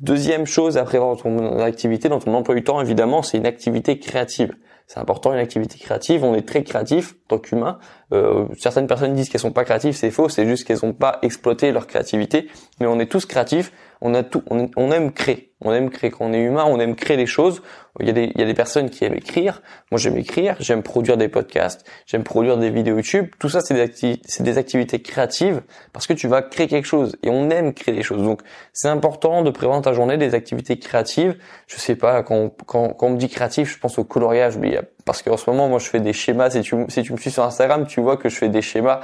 Deuxième 0.00 0.46
chose 0.46 0.78
à 0.78 0.84
prévoir 0.84 1.14
dans 1.14 1.22
ton 1.22 1.58
activité, 1.60 2.08
dans 2.08 2.18
ton 2.18 2.34
emploi 2.34 2.54
du 2.54 2.64
temps, 2.64 2.80
évidemment, 2.80 3.22
c'est 3.22 3.38
une 3.38 3.46
activité 3.46 3.98
créative. 3.98 4.52
C'est 4.86 4.98
important 4.98 5.32
une 5.32 5.38
activité 5.38 5.78
créative. 5.78 6.24
On 6.24 6.34
est 6.34 6.46
très 6.46 6.64
créatif 6.64 7.12
en 7.12 7.28
tant 7.28 7.38
qu'humain. 7.38 7.78
Euh, 8.12 8.46
certaines 8.58 8.86
personnes 8.86 9.14
disent 9.14 9.28
qu'elles 9.28 9.40
sont 9.40 9.52
pas 9.52 9.64
créatives, 9.64 9.94
c'est 9.94 10.10
faux. 10.10 10.28
C'est 10.28 10.46
juste 10.46 10.66
qu'elles 10.66 10.80
n'ont 10.82 10.92
pas 10.92 11.18
exploité 11.22 11.72
leur 11.72 11.86
créativité. 11.86 12.48
Mais 12.80 12.86
on 12.86 12.98
est 12.98 13.06
tous 13.06 13.26
créatifs. 13.26 13.72
On 14.00 14.14
a 14.14 14.22
tout. 14.22 14.42
On, 14.50 14.90
aime 14.90 15.12
créer. 15.12 15.51
On 15.64 15.72
aime 15.72 15.90
créer. 15.90 16.10
Quand 16.10 16.26
on 16.26 16.32
est 16.32 16.42
humain, 16.42 16.64
on 16.66 16.78
aime 16.80 16.94
créer 16.94 17.16
des 17.16 17.26
choses. 17.26 17.62
Il 18.00 18.06
y 18.06 18.10
a 18.10 18.12
des, 18.12 18.32
il 18.34 18.40
y 18.40 18.42
a 18.42 18.46
des 18.46 18.54
personnes 18.54 18.90
qui 18.90 19.04
aiment 19.04 19.14
écrire. 19.14 19.62
Moi, 19.90 19.98
j'aime 19.98 20.16
écrire. 20.16 20.56
J'aime 20.60 20.82
produire 20.82 21.16
des 21.16 21.28
podcasts. 21.28 21.84
J'aime 22.06 22.24
produire 22.24 22.56
des 22.56 22.70
vidéos 22.70 22.96
YouTube. 22.96 23.26
Tout 23.38 23.48
ça, 23.48 23.60
c'est 23.60 23.74
des, 23.74 24.20
des 24.40 24.58
activités 24.58 25.00
créatives 25.02 25.62
parce 25.92 26.06
que 26.06 26.12
tu 26.12 26.28
vas 26.28 26.42
créer 26.42 26.68
quelque 26.68 26.86
chose. 26.86 27.16
Et 27.22 27.30
on 27.30 27.50
aime 27.50 27.74
créer 27.74 27.94
des 27.94 28.02
choses. 28.02 28.22
Donc, 28.22 28.40
c'est 28.72 28.88
important 28.88 29.42
de 29.42 29.50
prévoir 29.50 29.78
dans 29.78 29.82
ta 29.82 29.92
journée 29.92 30.16
des 30.16 30.34
activités 30.34 30.78
créatives. 30.78 31.36
Je 31.66 31.76
sais 31.76 31.96
pas 31.96 32.22
quand, 32.22 32.50
quand, 32.66 32.90
quand 32.94 33.06
on 33.06 33.10
me 33.10 33.18
dit 33.18 33.28
créatif, 33.28 33.72
je 33.72 33.78
pense 33.78 33.98
au 33.98 34.04
coloriage. 34.04 34.56
Mais 34.58 34.78
parce 35.04 35.22
qu'en 35.22 35.36
ce 35.36 35.48
moment, 35.50 35.68
moi, 35.68 35.78
je 35.78 35.86
fais 35.86 36.00
des 36.00 36.12
schémas. 36.12 36.50
Si 36.50 36.62
tu, 36.62 36.76
si 36.88 37.02
tu 37.02 37.12
me 37.12 37.18
suis 37.18 37.30
sur 37.30 37.44
Instagram, 37.44 37.86
tu 37.86 38.00
vois 38.00 38.16
que 38.16 38.28
je 38.28 38.36
fais 38.36 38.48
des 38.48 38.62
schémas, 38.62 39.00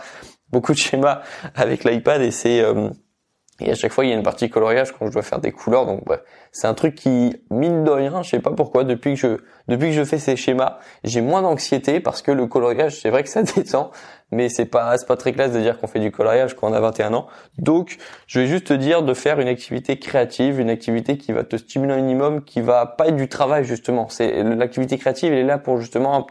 beaucoup 0.51 0.73
de 0.73 0.79
schémas 0.79 1.23
avec 1.55 1.85
l'iPad 1.85 2.23
et 2.23 2.31
c'est 2.31 2.61
euh, 2.61 2.91
et 3.61 3.71
à 3.71 3.75
chaque 3.75 3.93
fois 3.93 4.05
il 4.05 4.11
y 4.11 4.13
a 4.13 4.17
une 4.17 4.23
partie 4.23 4.49
coloriage 4.51 4.93
quand 4.93 5.07
je 5.07 5.13
dois 5.13 5.23
faire 5.23 5.41
des 5.41 5.53
couleurs. 5.53 5.87
Donc 5.87 6.05
c'est 6.53 6.67
un 6.67 6.75
truc 6.75 6.95
qui 6.95 7.37
mine 7.51 7.85
de 7.85 7.91
rien, 7.91 8.23
je 8.23 8.31
sais 8.31 8.41
pas 8.41 8.53
pourquoi. 8.53 8.85
Depuis 8.85 9.15
que 9.15 9.21
je 9.21 9.37
depuis 9.69 9.89
que 9.89 9.95
je 9.95 10.05
fais 10.05 10.19
ces 10.19 10.37
schémas, 10.37 10.79
j'ai 11.05 11.21
moins 11.21 11.43
d'anxiété 11.43 12.01
parce 12.01 12.23
que 12.23 12.31
le 12.31 12.47
coloriage, 12.47 13.01
c'est 13.01 13.11
vrai 13.11 13.23
que 13.23 13.29
ça 13.29 13.43
détend, 13.57 13.91
mais 14.31 14.49
c'est 14.49 14.67
pas 14.67 14.97
c'est 14.97 15.07
pas 15.07 15.17
très 15.17 15.33
classe 15.33 15.53
de 15.53 15.61
dire 15.61 15.79
qu'on 15.79 15.87
fait 15.87 16.01
du 16.01 16.13
coloriage 16.13 16.55
quand 16.55 16.71
on 16.71 16.73
a 16.73 16.81
21 16.81 17.15
ans. 17.15 17.27
Donc 17.59 17.97
je 18.27 18.41
vais 18.41 18.47
juste 18.47 18.69
te 18.69 18.75
dire 18.75 19.03
de 19.03 19.15
faire 19.15 19.41
une 19.41 19.49
activité 19.49 19.99
créative, 19.99 20.61
une 20.61 20.71
activité 20.71 21.19
qui 21.19 21.33
va 21.33 21.45
te 21.45 21.57
stimuler 21.57 21.95
un 21.95 21.97
minimum, 21.97 22.45
qui 22.45 22.61
va 22.61 22.87
pas 22.87 23.09
être 23.09 23.17
du 23.17 23.29
travail 23.29 23.65
justement. 23.65 24.09
C'est 24.09 24.43
l'activité 24.45 24.99
créative, 24.99 25.33
elle 25.33 25.41
est 25.41 25.45
là 25.45 25.59
pour 25.59 25.79
justement 25.81 26.27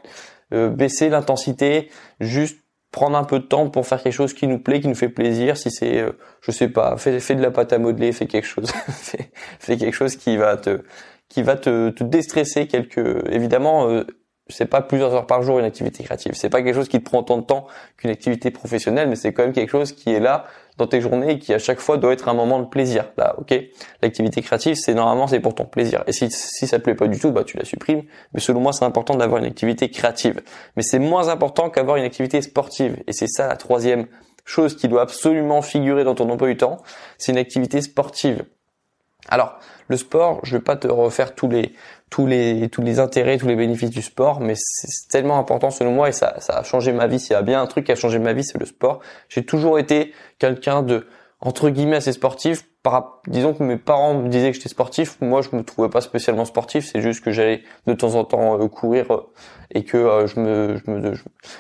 euh, 0.54 0.70
baisser 0.70 1.10
l'intensité, 1.10 1.90
juste 2.22 2.60
prendre 2.98 3.16
un 3.16 3.24
peu 3.24 3.38
de 3.38 3.44
temps 3.46 3.70
pour 3.70 3.86
faire 3.86 4.02
quelque 4.02 4.14
chose 4.14 4.34
qui 4.34 4.48
nous 4.48 4.58
plaît, 4.58 4.80
qui 4.80 4.88
nous 4.88 4.96
fait 4.96 5.08
plaisir. 5.08 5.56
Si 5.56 5.70
c'est, 5.70 6.00
euh, 6.00 6.14
je 6.42 6.50
sais 6.50 6.68
pas, 6.68 6.98
fais, 6.98 7.20
fais 7.20 7.36
de 7.36 7.44
la 7.44 7.52
pâte 7.52 7.72
à 7.72 7.78
modeler, 7.78 8.12
fais 8.12 8.26
quelque 8.26 8.48
chose, 8.48 8.72
fais, 9.60 9.78
quelque 9.78 9.94
chose 9.94 10.16
qui 10.16 10.36
va 10.36 10.58
te, 10.58 10.82
qui 11.30 11.44
va 11.44 11.56
te, 11.58 11.92
te 11.92 12.04
déstresser. 12.04 12.66
Quelque, 12.66 13.24
évidemment, 13.30 13.88
euh, 13.88 14.04
c'est 14.50 14.66
pas 14.66 14.82
plusieurs 14.82 15.14
heures 15.14 15.28
par 15.28 15.44
jour 15.44 15.60
une 15.60 15.66
activité 15.66 16.04
créative. 16.04 16.32
C'est 16.34 16.50
pas 16.50 16.64
quelque 16.64 16.74
chose 16.74 16.90
qui 16.90 16.98
te 16.98 17.04
prend 17.04 17.20
autant 17.20 17.38
de 17.38 17.44
temps 17.44 17.68
qu'une 17.98 18.10
activité 18.10 18.50
professionnelle, 18.50 19.08
mais 19.10 19.16
c'est 19.16 19.32
quand 19.32 19.44
même 19.44 19.54
quelque 19.54 19.70
chose 19.70 19.92
qui 19.92 20.12
est 20.12 20.20
là 20.20 20.46
dans 20.78 20.88
tes 20.88 21.02
journées 21.02 21.40
qui 21.40 21.54
à 21.54 21.60
chaque 21.60 21.80
fois 21.80 21.98
doit 21.98 22.14
être 22.14 22.30
un 22.30 22.34
moment 22.34 22.60
de 22.60 22.66
plaisir. 22.66 23.06
Là, 23.18 23.36
ok. 23.40 23.54
L'activité 24.02 24.42
créative, 24.42 24.76
c'est 24.76 24.94
normalement 24.94 25.28
c'est 25.28 25.40
pour 25.40 25.56
ton 25.56 25.66
plaisir. 25.66 26.04
Et 26.08 26.12
si 26.12 26.30
si 26.30 26.68
ça 26.68 26.80
plaît 26.80 26.96
pas 26.96 27.08
du 27.08 27.20
tout, 27.20 27.32
bah 27.32 27.44
tu 27.44 27.58
la 27.58 27.66
supprimes. 27.66 28.04
Mais 28.34 28.40
selon 28.40 28.60
moi, 28.60 28.74
c'est 28.74 28.86
important 28.86 29.16
d'avoir 29.16 29.40
une 29.40 29.48
activité 29.48 29.90
créative. 29.90 30.42
Mais 30.76 30.84
c'est 30.84 31.00
moins 31.00 31.30
important 31.30 31.70
qu'avoir 31.70 31.98
une 31.98 32.06
activité 32.06 32.42
sportive. 32.42 32.98
Et 33.08 33.14
c'est 33.14 33.28
ça 33.28 33.48
la 33.48 33.56
troisième 33.56 34.08
chose 34.46 34.76
qui 34.76 34.88
doit 34.88 35.02
absolument 35.02 35.62
figurer 35.62 36.04
dans 36.04 36.16
ton 36.16 36.30
emploi 36.30 36.48
du 36.48 36.58
temps. 36.58 36.78
C'est 37.18 37.32
une 37.32 37.38
activité 37.38 37.82
sportive. 37.82 38.46
Alors, 39.30 39.60
le 39.90 39.98
sport, 39.98 40.40
je 40.44 40.58
vais 40.58 40.64
pas 40.64 40.76
te 40.76 40.88
refaire 40.88 41.36
tous 41.36 41.48
les 41.48 41.74
tous 42.10 42.26
les 42.26 42.70
tous 42.70 42.82
les 42.82 43.00
intérêts, 43.00 43.38
tous 43.38 43.48
les 43.48 43.56
bénéfices 43.56 43.90
du 43.90 44.02
sport, 44.02 44.40
mais 44.40 44.54
c'est 44.56 45.10
tellement 45.10 45.38
important 45.38 45.72
selon 45.72 45.92
moi 45.92 46.10
et 46.10 46.14
ça 46.14 46.36
ça 46.40 46.60
a 46.60 46.64
changé 46.64 46.94
ma 46.94 47.08
vie. 47.08 47.20
S'il 47.20 47.34
y 47.34 47.36
a 47.36 47.42
bien 47.42 47.62
un 47.62 47.68
truc 47.68 47.86
qui 47.86 47.92
a 47.92 47.96
changé 47.96 48.20
ma 48.20 48.34
vie, 48.34 48.44
c'est 48.44 48.58
le 48.58 48.66
sport. 48.66 49.00
J'ai 49.30 49.46
toujours 49.46 49.80
été 49.80 50.14
quelqu'un 50.40 50.84
de 50.84 51.08
entre 51.40 51.70
guillemets 51.70 51.98
assez 51.98 52.14
sportif. 52.14 52.68
Disons 53.28 53.54
que 53.54 53.64
mes 53.64 53.76
parents 53.76 54.14
me 54.14 54.30
disaient 54.30 54.50
que 54.52 54.56
j'étais 54.56 54.70
sportif, 54.70 55.18
moi 55.20 55.42
je 55.42 55.54
me 55.56 55.62
trouvais 55.62 55.90
pas 55.90 56.00
spécialement 56.00 56.46
sportif. 56.46 56.90
C'est 56.90 57.02
juste 57.02 57.22
que 57.22 57.32
j'allais 57.32 57.64
de 57.86 57.94
temps 57.94 58.16
en 58.16 58.24
temps 58.24 58.58
euh, 58.58 58.70
courir 58.70 59.12
euh, 59.12 59.30
et 59.72 59.84
que 59.84 59.98
euh, 59.98 60.26
je 60.26 60.40
me 60.40 60.78
je 60.78 60.90
me 60.90 61.14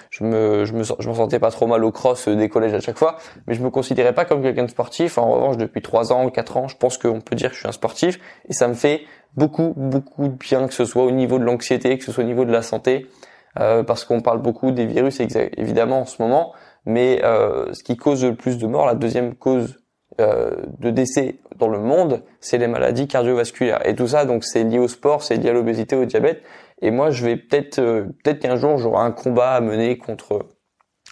je, 0.10 0.24
me 0.24 0.66
je 0.66 0.74
me 0.74 0.84
je 0.84 1.10
me 1.10 1.14
sentais 1.14 1.40
pas 1.40 1.52
trop 1.52 1.68
mal 1.68 1.84
au 1.84 1.92
cross 1.92 2.30
des 2.30 2.48
collèges 2.48 2.74
à 2.74 2.80
chaque 2.80 2.98
fois. 2.98 3.18
Mais 3.46 3.56
je 3.56 3.62
me 3.62 3.70
considérais 3.70 4.14
pas 4.14 4.24
comme 4.24 4.42
quelqu'un 4.42 4.64
de 4.64 4.70
sportif. 4.70 5.18
En 5.18 5.30
revanche, 5.30 5.58
depuis 5.58 5.82
trois 5.82 6.14
ans, 6.14 6.30
quatre 6.30 6.56
ans, 6.56 6.70
je 6.70 6.78
pense 6.78 6.98
qu'on 6.98 7.20
peut 7.20 7.36
dire 7.36 7.50
que 7.50 7.56
je 7.56 7.60
suis 7.60 7.68
un 7.68 7.74
sportif 7.74 8.20
et 8.48 8.54
ça 8.54 8.70
me 8.70 8.74
fait 8.74 9.02
beaucoup 9.36 9.74
beaucoup 9.76 10.30
de 10.30 10.36
bien 10.36 10.66
que 10.68 10.74
ce 10.74 10.86
soit 10.86 11.04
au 11.04 11.12
niveau 11.12 11.40
de 11.40 11.44
l'anxiété, 11.44 11.98
que 11.98 12.06
ce 12.06 12.14
soit 12.14 12.24
au 12.24 12.28
niveau 12.28 12.46
de 12.46 12.54
la 12.54 12.62
santé, 12.62 13.08
parce 13.54 14.06
qu'on 14.06 14.22
parle 14.22 14.42
beaucoup 14.42 14.72
des 14.72 14.86
virus 14.86 15.20
évidemment 15.20 16.02
en 16.02 16.06
ce 16.06 16.22
moment 16.22 16.54
mais 16.88 17.20
euh, 17.24 17.74
ce 17.74 17.84
qui 17.84 17.98
cause 17.98 18.24
le 18.24 18.34
plus 18.34 18.58
de 18.58 18.66
morts, 18.66 18.86
la 18.86 18.96
deuxième 18.96 19.36
cause 19.36 19.78
euh, 20.22 20.56
de 20.80 20.90
décès 20.90 21.36
dans 21.58 21.68
le 21.68 21.80
monde, 21.80 22.24
c'est 22.40 22.58
les 22.58 22.68
maladies 22.68 23.08
cardiovasculaires. 23.08 23.86
Et 23.86 23.94
tout 23.94 24.08
ça, 24.08 24.24
donc, 24.24 24.46
c'est 24.46 24.64
lié 24.64 24.80
au 24.80 24.88
sport, 24.88 25.22
c'est 25.22 25.36
lié 25.36 25.50
à 25.50 25.54
l'obésité, 25.54 25.98
au 25.98 26.06
diabète. 26.06 26.44
Et 26.82 26.90
moi, 26.90 27.12
je 27.12 27.26
vais 27.26 27.36
peut-être, 27.36 27.80
euh, 27.80 28.06
peut-être 28.24 28.40
qu'un 28.40 28.56
jour, 28.56 28.78
j'aurai 28.78 29.02
un 29.02 29.12
combat 29.12 29.52
à 29.52 29.60
mener 29.60 29.98
contre, 29.98 30.48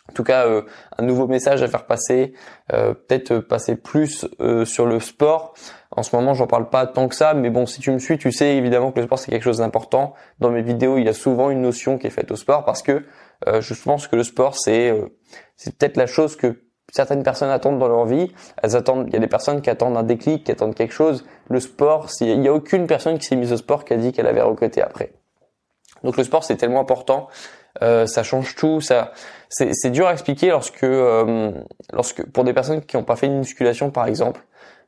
en 0.09 0.13
tout 0.13 0.23
cas, 0.23 0.47
euh, 0.47 0.61
un 0.97 1.03
nouveau 1.03 1.27
message 1.27 1.61
à 1.61 1.67
faire 1.67 1.85
passer, 1.87 2.33
euh, 2.71 2.93
peut-être 2.93 3.39
passer 3.39 3.75
plus 3.75 4.25
sur 4.63 4.85
le 4.85 5.01
sport. 5.01 5.55
En 5.91 6.03
ce 6.03 6.15
moment, 6.15 6.33
j'en 6.33 6.47
parle 6.47 6.69
pas 6.69 6.87
tant 6.87 7.09
que 7.09 7.15
ça, 7.15 7.33
mais 7.33 7.49
bon, 7.49 7.65
si 7.65 7.81
tu 7.81 7.91
me 7.91 7.99
suis, 7.99 8.17
tu 8.17 8.31
sais 8.31 8.55
évidemment 8.55 8.93
que 8.93 8.99
le 8.99 9.05
sport 9.05 9.19
c'est 9.19 9.29
quelque 9.29 9.43
chose 9.43 9.57
d'important. 9.57 10.13
Dans 10.39 10.51
mes 10.51 10.61
vidéos, 10.61 10.97
il 10.97 11.05
y 11.05 11.09
a 11.09 11.13
souvent 11.13 11.49
une 11.49 11.61
notion 11.61 11.97
qui 11.97 12.07
est 12.07 12.11
faite 12.11 12.31
au 12.31 12.35
sport 12.35 12.63
parce 12.63 12.81
que 12.81 13.03
euh, 13.47 13.61
je 13.61 13.73
pense 13.73 14.07
que 14.07 14.15
le 14.15 14.23
sport 14.23 14.57
c'est 14.57 14.89
euh, 14.89 15.07
c'est 15.55 15.77
peut-être 15.77 15.97
la 15.97 16.07
chose 16.07 16.35
que 16.35 16.61
certaines 16.91 17.23
personnes 17.23 17.49
attendent 17.49 17.79
dans 17.79 17.87
leur 17.87 18.05
vie. 18.05 18.31
Elles 18.61 18.75
attendent. 18.75 19.05
Il 19.07 19.13
y 19.13 19.17
a 19.17 19.19
des 19.19 19.27
personnes 19.27 19.61
qui 19.61 19.69
attendent 19.69 19.97
un 19.97 20.03
déclic, 20.03 20.45
qui 20.45 20.51
attendent 20.51 20.75
quelque 20.75 20.93
chose. 20.93 21.25
Le 21.49 21.59
sport, 21.59 22.09
il 22.21 22.41
y 22.41 22.47
a 22.47 22.53
aucune 22.53 22.87
personne 22.87 23.17
qui 23.19 23.25
s'est 23.25 23.35
mise 23.35 23.51
au 23.51 23.57
sport 23.57 23.85
qui 23.85 23.93
a 23.93 23.97
dit 23.97 24.11
qu'elle 24.11 24.27
avait 24.27 24.41
regretté 24.41 24.81
après. 24.81 25.13
Donc 26.03 26.17
le 26.17 26.23
sport 26.23 26.43
c'est 26.43 26.57
tellement 26.57 26.79
important. 26.81 27.27
Euh, 27.81 28.05
ça 28.05 28.23
change 28.23 28.55
tout. 28.55 28.81
Ça, 28.81 29.11
c'est 29.49 29.89
dur 29.89 30.07
à 30.07 30.13
expliquer 30.13 30.49
lorsque, 30.49 30.83
euh, 30.83 31.51
lorsque 31.93 32.25
pour 32.31 32.43
des 32.43 32.53
personnes 32.53 32.81
qui 32.81 32.95
n'ont 32.95 33.03
pas 33.03 33.15
fait 33.15 33.27
une 33.27 33.39
musculation 33.39 33.91
par 33.91 34.07
exemple. 34.07 34.41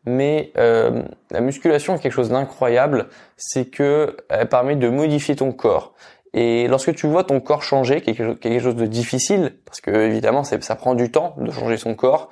Mais 0.05 0.53
euh, 0.57 1.03
la 1.31 1.41
musculation 1.41 1.95
est 1.95 1.99
quelque 1.99 2.13
chose 2.13 2.29
d'incroyable. 2.29 3.07
C'est 3.35 3.65
que 3.65 4.15
elle 4.29 4.47
permet 4.47 4.75
de 4.75 4.87
modifier 4.87 5.35
ton 5.35 5.51
corps. 5.51 5.93
Et 6.39 6.67
lorsque 6.67 6.93
tu 6.93 7.07
vois 7.07 7.23
ton 7.23 7.39
corps 7.39 7.63
changer, 7.63 8.01
quelque 8.01 8.59
chose 8.59 8.75
de 8.75 8.85
difficile, 8.85 9.55
parce 9.65 9.81
que 9.81 9.89
évidemment 9.89 10.43
ça 10.43 10.75
prend 10.75 10.93
du 10.93 11.09
temps 11.09 11.33
de 11.39 11.49
changer 11.49 11.77
son 11.77 11.95
corps, 11.95 12.29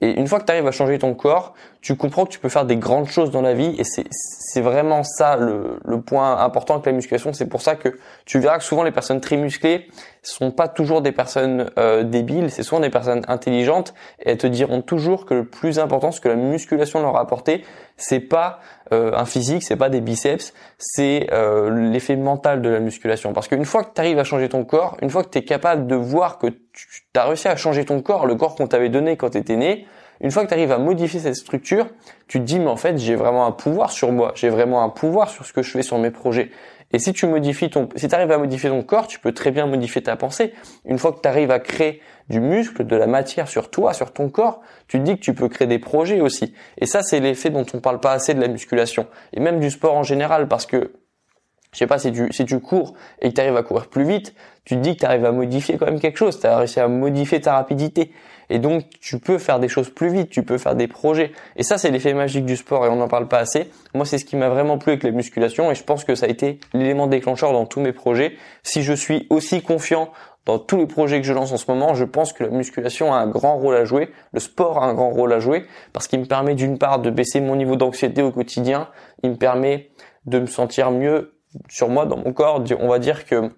Et 0.00 0.18
une 0.18 0.26
fois 0.26 0.40
que 0.40 0.46
tu 0.46 0.50
arrives 0.50 0.66
à 0.66 0.72
changer 0.72 0.98
ton 0.98 1.14
corps, 1.14 1.54
tu 1.80 1.94
comprends 1.96 2.24
que 2.24 2.30
tu 2.30 2.40
peux 2.40 2.48
faire 2.48 2.64
des 2.64 2.76
grandes 2.76 3.06
choses 3.06 3.30
dans 3.30 3.40
la 3.40 3.54
vie 3.54 3.76
et 3.78 3.84
c'est 3.84 4.60
vraiment 4.60 5.04
ça 5.04 5.36
le, 5.36 5.78
le 5.84 6.00
point 6.00 6.38
important 6.38 6.74
avec 6.74 6.86
la 6.86 6.92
musculation. 6.92 7.32
C'est 7.32 7.46
pour 7.46 7.62
ça 7.62 7.76
que 7.76 7.96
tu 8.24 8.40
verras 8.40 8.58
que 8.58 8.64
souvent 8.64 8.82
les 8.82 8.90
personnes 8.90 9.20
très 9.20 9.36
musclées 9.36 9.86
sont 10.22 10.50
pas 10.50 10.66
toujours 10.66 11.02
des 11.02 11.12
personnes 11.12 11.70
euh, 11.78 12.02
débiles, 12.02 12.50
c'est 12.50 12.64
souvent 12.64 12.80
des 12.80 12.90
personnes 12.90 13.22
intelligentes 13.28 13.94
et 14.20 14.30
elles 14.30 14.38
te 14.38 14.48
diront 14.48 14.82
toujours 14.82 15.24
que 15.24 15.34
le 15.34 15.44
plus 15.44 15.78
important, 15.78 16.10
ce 16.10 16.20
que 16.20 16.28
la 16.28 16.36
musculation 16.36 17.00
leur 17.00 17.16
a 17.16 17.20
apporté, 17.20 17.64
c'est 17.96 18.20
pas 18.20 18.58
euh, 18.92 19.12
un 19.14 19.24
physique, 19.24 19.62
c'est 19.62 19.76
pas 19.76 19.88
des 19.88 20.00
biceps, 20.00 20.52
c'est 20.78 21.28
euh, 21.32 21.90
l'effet 21.90 22.16
mental 22.16 22.62
de 22.62 22.68
la 22.68 22.80
musculation. 22.80 23.32
Parce 23.32 23.48
qu'une 23.48 23.64
fois 23.64 23.84
que 23.84 23.94
tu 23.94 24.00
arrives 24.00 24.18
à 24.18 24.24
changer 24.24 24.48
ton 24.48 24.64
corps, 24.64 24.96
une 25.02 25.10
fois 25.10 25.22
que 25.22 25.30
tu 25.30 25.38
es 25.38 25.44
capable 25.44 25.86
de 25.86 25.94
voir 25.94 26.38
que 26.38 26.48
tu 26.48 27.02
as 27.14 27.24
réussi 27.24 27.48
à 27.48 27.56
changer 27.56 27.84
ton 27.84 28.02
corps, 28.02 28.26
le 28.26 28.34
corps 28.34 28.54
qu'on 28.54 28.66
t'avait 28.66 28.88
donné 28.88 29.16
quand 29.16 29.30
tu 29.30 29.38
étais 29.38 29.56
né, 29.56 29.86
une 30.20 30.30
fois 30.30 30.44
que 30.44 30.48
tu 30.48 30.54
arrives 30.54 30.72
à 30.72 30.78
modifier 30.78 31.20
cette 31.20 31.36
structure, 31.36 31.88
tu 32.28 32.38
te 32.38 32.44
dis 32.44 32.58
mais 32.58 32.68
en 32.68 32.76
fait 32.76 32.96
j'ai 32.96 33.16
vraiment 33.16 33.44
un 33.44 33.52
pouvoir 33.52 33.90
sur 33.90 34.12
moi, 34.12 34.32
j'ai 34.36 34.48
vraiment 34.48 34.82
un 34.82 34.88
pouvoir 34.88 35.28
sur 35.28 35.44
ce 35.44 35.52
que 35.52 35.62
je 35.62 35.70
fais 35.70 35.82
sur 35.82 35.98
mes 35.98 36.10
projets. 36.10 36.50
Et 36.92 36.98
si 36.98 37.12
tu 37.12 37.26
modifies 37.26 37.70
ton, 37.70 37.88
si 37.96 38.06
à 38.14 38.38
modifier 38.38 38.68
ton 38.70 38.82
corps, 38.82 39.06
tu 39.06 39.18
peux 39.18 39.32
très 39.32 39.50
bien 39.50 39.66
modifier 39.66 40.02
ta 40.02 40.16
pensée. 40.16 40.52
Une 40.84 40.98
fois 40.98 41.12
que 41.12 41.20
tu 41.20 41.28
arrives 41.28 41.50
à 41.50 41.58
créer 41.58 42.00
du 42.28 42.40
muscle, 42.40 42.86
de 42.86 42.96
la 42.96 43.06
matière 43.06 43.48
sur 43.48 43.70
toi, 43.70 43.92
sur 43.92 44.12
ton 44.12 44.28
corps, 44.28 44.60
tu 44.88 44.98
te 44.98 45.04
dis 45.04 45.16
que 45.16 45.20
tu 45.20 45.34
peux 45.34 45.48
créer 45.48 45.66
des 45.66 45.78
projets 45.78 46.20
aussi. 46.20 46.54
Et 46.78 46.86
ça, 46.86 47.02
c'est 47.02 47.20
l'effet 47.20 47.50
dont 47.50 47.66
on 47.74 47.80
parle 47.80 48.00
pas 48.00 48.12
assez 48.12 48.34
de 48.34 48.40
la 48.40 48.48
musculation 48.48 49.06
et 49.32 49.40
même 49.40 49.60
du 49.60 49.70
sport 49.70 49.94
en 49.94 50.02
général, 50.02 50.48
parce 50.48 50.66
que 50.66 50.92
je 51.72 51.78
sais 51.78 51.86
pas 51.86 51.98
si 51.98 52.12
tu 52.12 52.30
si 52.32 52.44
tu 52.44 52.60
cours 52.60 52.94
et 53.20 53.30
que 53.30 53.34
tu 53.34 53.40
arrives 53.40 53.56
à 53.56 53.62
courir 53.62 53.88
plus 53.88 54.04
vite, 54.04 54.34
tu 54.64 54.76
te 54.76 54.80
dis 54.80 54.94
que 54.94 55.00
tu 55.00 55.06
arrives 55.06 55.24
à 55.24 55.32
modifier 55.32 55.78
quand 55.78 55.86
même 55.86 56.00
quelque 56.00 56.18
chose, 56.18 56.38
tu 56.38 56.46
as 56.46 56.58
réussi 56.58 56.80
à 56.80 56.88
modifier 56.88 57.40
ta 57.40 57.54
rapidité. 57.54 58.12
Et 58.52 58.58
donc, 58.58 58.84
tu 59.00 59.18
peux 59.18 59.38
faire 59.38 59.58
des 59.60 59.68
choses 59.68 59.88
plus 59.88 60.10
vite, 60.10 60.28
tu 60.28 60.42
peux 60.42 60.58
faire 60.58 60.76
des 60.76 60.86
projets. 60.86 61.32
Et 61.56 61.62
ça, 61.62 61.78
c'est 61.78 61.90
l'effet 61.90 62.12
magique 62.12 62.44
du 62.44 62.58
sport 62.58 62.84
et 62.84 62.90
on 62.90 62.96
n'en 62.96 63.08
parle 63.08 63.26
pas 63.26 63.38
assez. 63.38 63.70
Moi, 63.94 64.04
c'est 64.04 64.18
ce 64.18 64.26
qui 64.26 64.36
m'a 64.36 64.50
vraiment 64.50 64.76
plu 64.76 64.92
avec 64.92 65.04
la 65.04 65.10
musculation 65.10 65.70
et 65.70 65.74
je 65.74 65.82
pense 65.82 66.04
que 66.04 66.14
ça 66.14 66.26
a 66.26 66.28
été 66.28 66.60
l'élément 66.74 67.06
déclencheur 67.06 67.54
dans 67.54 67.64
tous 67.64 67.80
mes 67.80 67.92
projets. 67.92 68.34
Si 68.62 68.82
je 68.82 68.92
suis 68.92 69.26
aussi 69.30 69.62
confiant 69.62 70.10
dans 70.44 70.58
tous 70.58 70.76
les 70.76 70.86
projets 70.86 71.22
que 71.22 71.26
je 71.26 71.32
lance 71.32 71.50
en 71.50 71.56
ce 71.56 71.64
moment, 71.70 71.94
je 71.94 72.04
pense 72.04 72.34
que 72.34 72.44
la 72.44 72.50
musculation 72.50 73.14
a 73.14 73.16
un 73.16 73.26
grand 73.26 73.56
rôle 73.56 73.76
à 73.76 73.86
jouer, 73.86 74.10
le 74.32 74.40
sport 74.40 74.82
a 74.82 74.86
un 74.86 74.92
grand 74.92 75.10
rôle 75.10 75.32
à 75.32 75.38
jouer, 75.38 75.64
parce 75.94 76.06
qu'il 76.06 76.20
me 76.20 76.26
permet 76.26 76.54
d'une 76.54 76.76
part 76.76 76.98
de 76.98 77.08
baisser 77.08 77.40
mon 77.40 77.56
niveau 77.56 77.76
d'anxiété 77.76 78.20
au 78.20 78.32
quotidien, 78.32 78.88
il 79.22 79.30
me 79.30 79.36
permet 79.36 79.88
de 80.26 80.40
me 80.40 80.46
sentir 80.46 80.90
mieux 80.90 81.38
sur 81.70 81.88
moi, 81.88 82.04
dans 82.04 82.16
mon 82.18 82.32
corps. 82.34 82.62
On 82.80 82.88
va 82.88 82.98
dire 82.98 83.24
que 83.24 83.50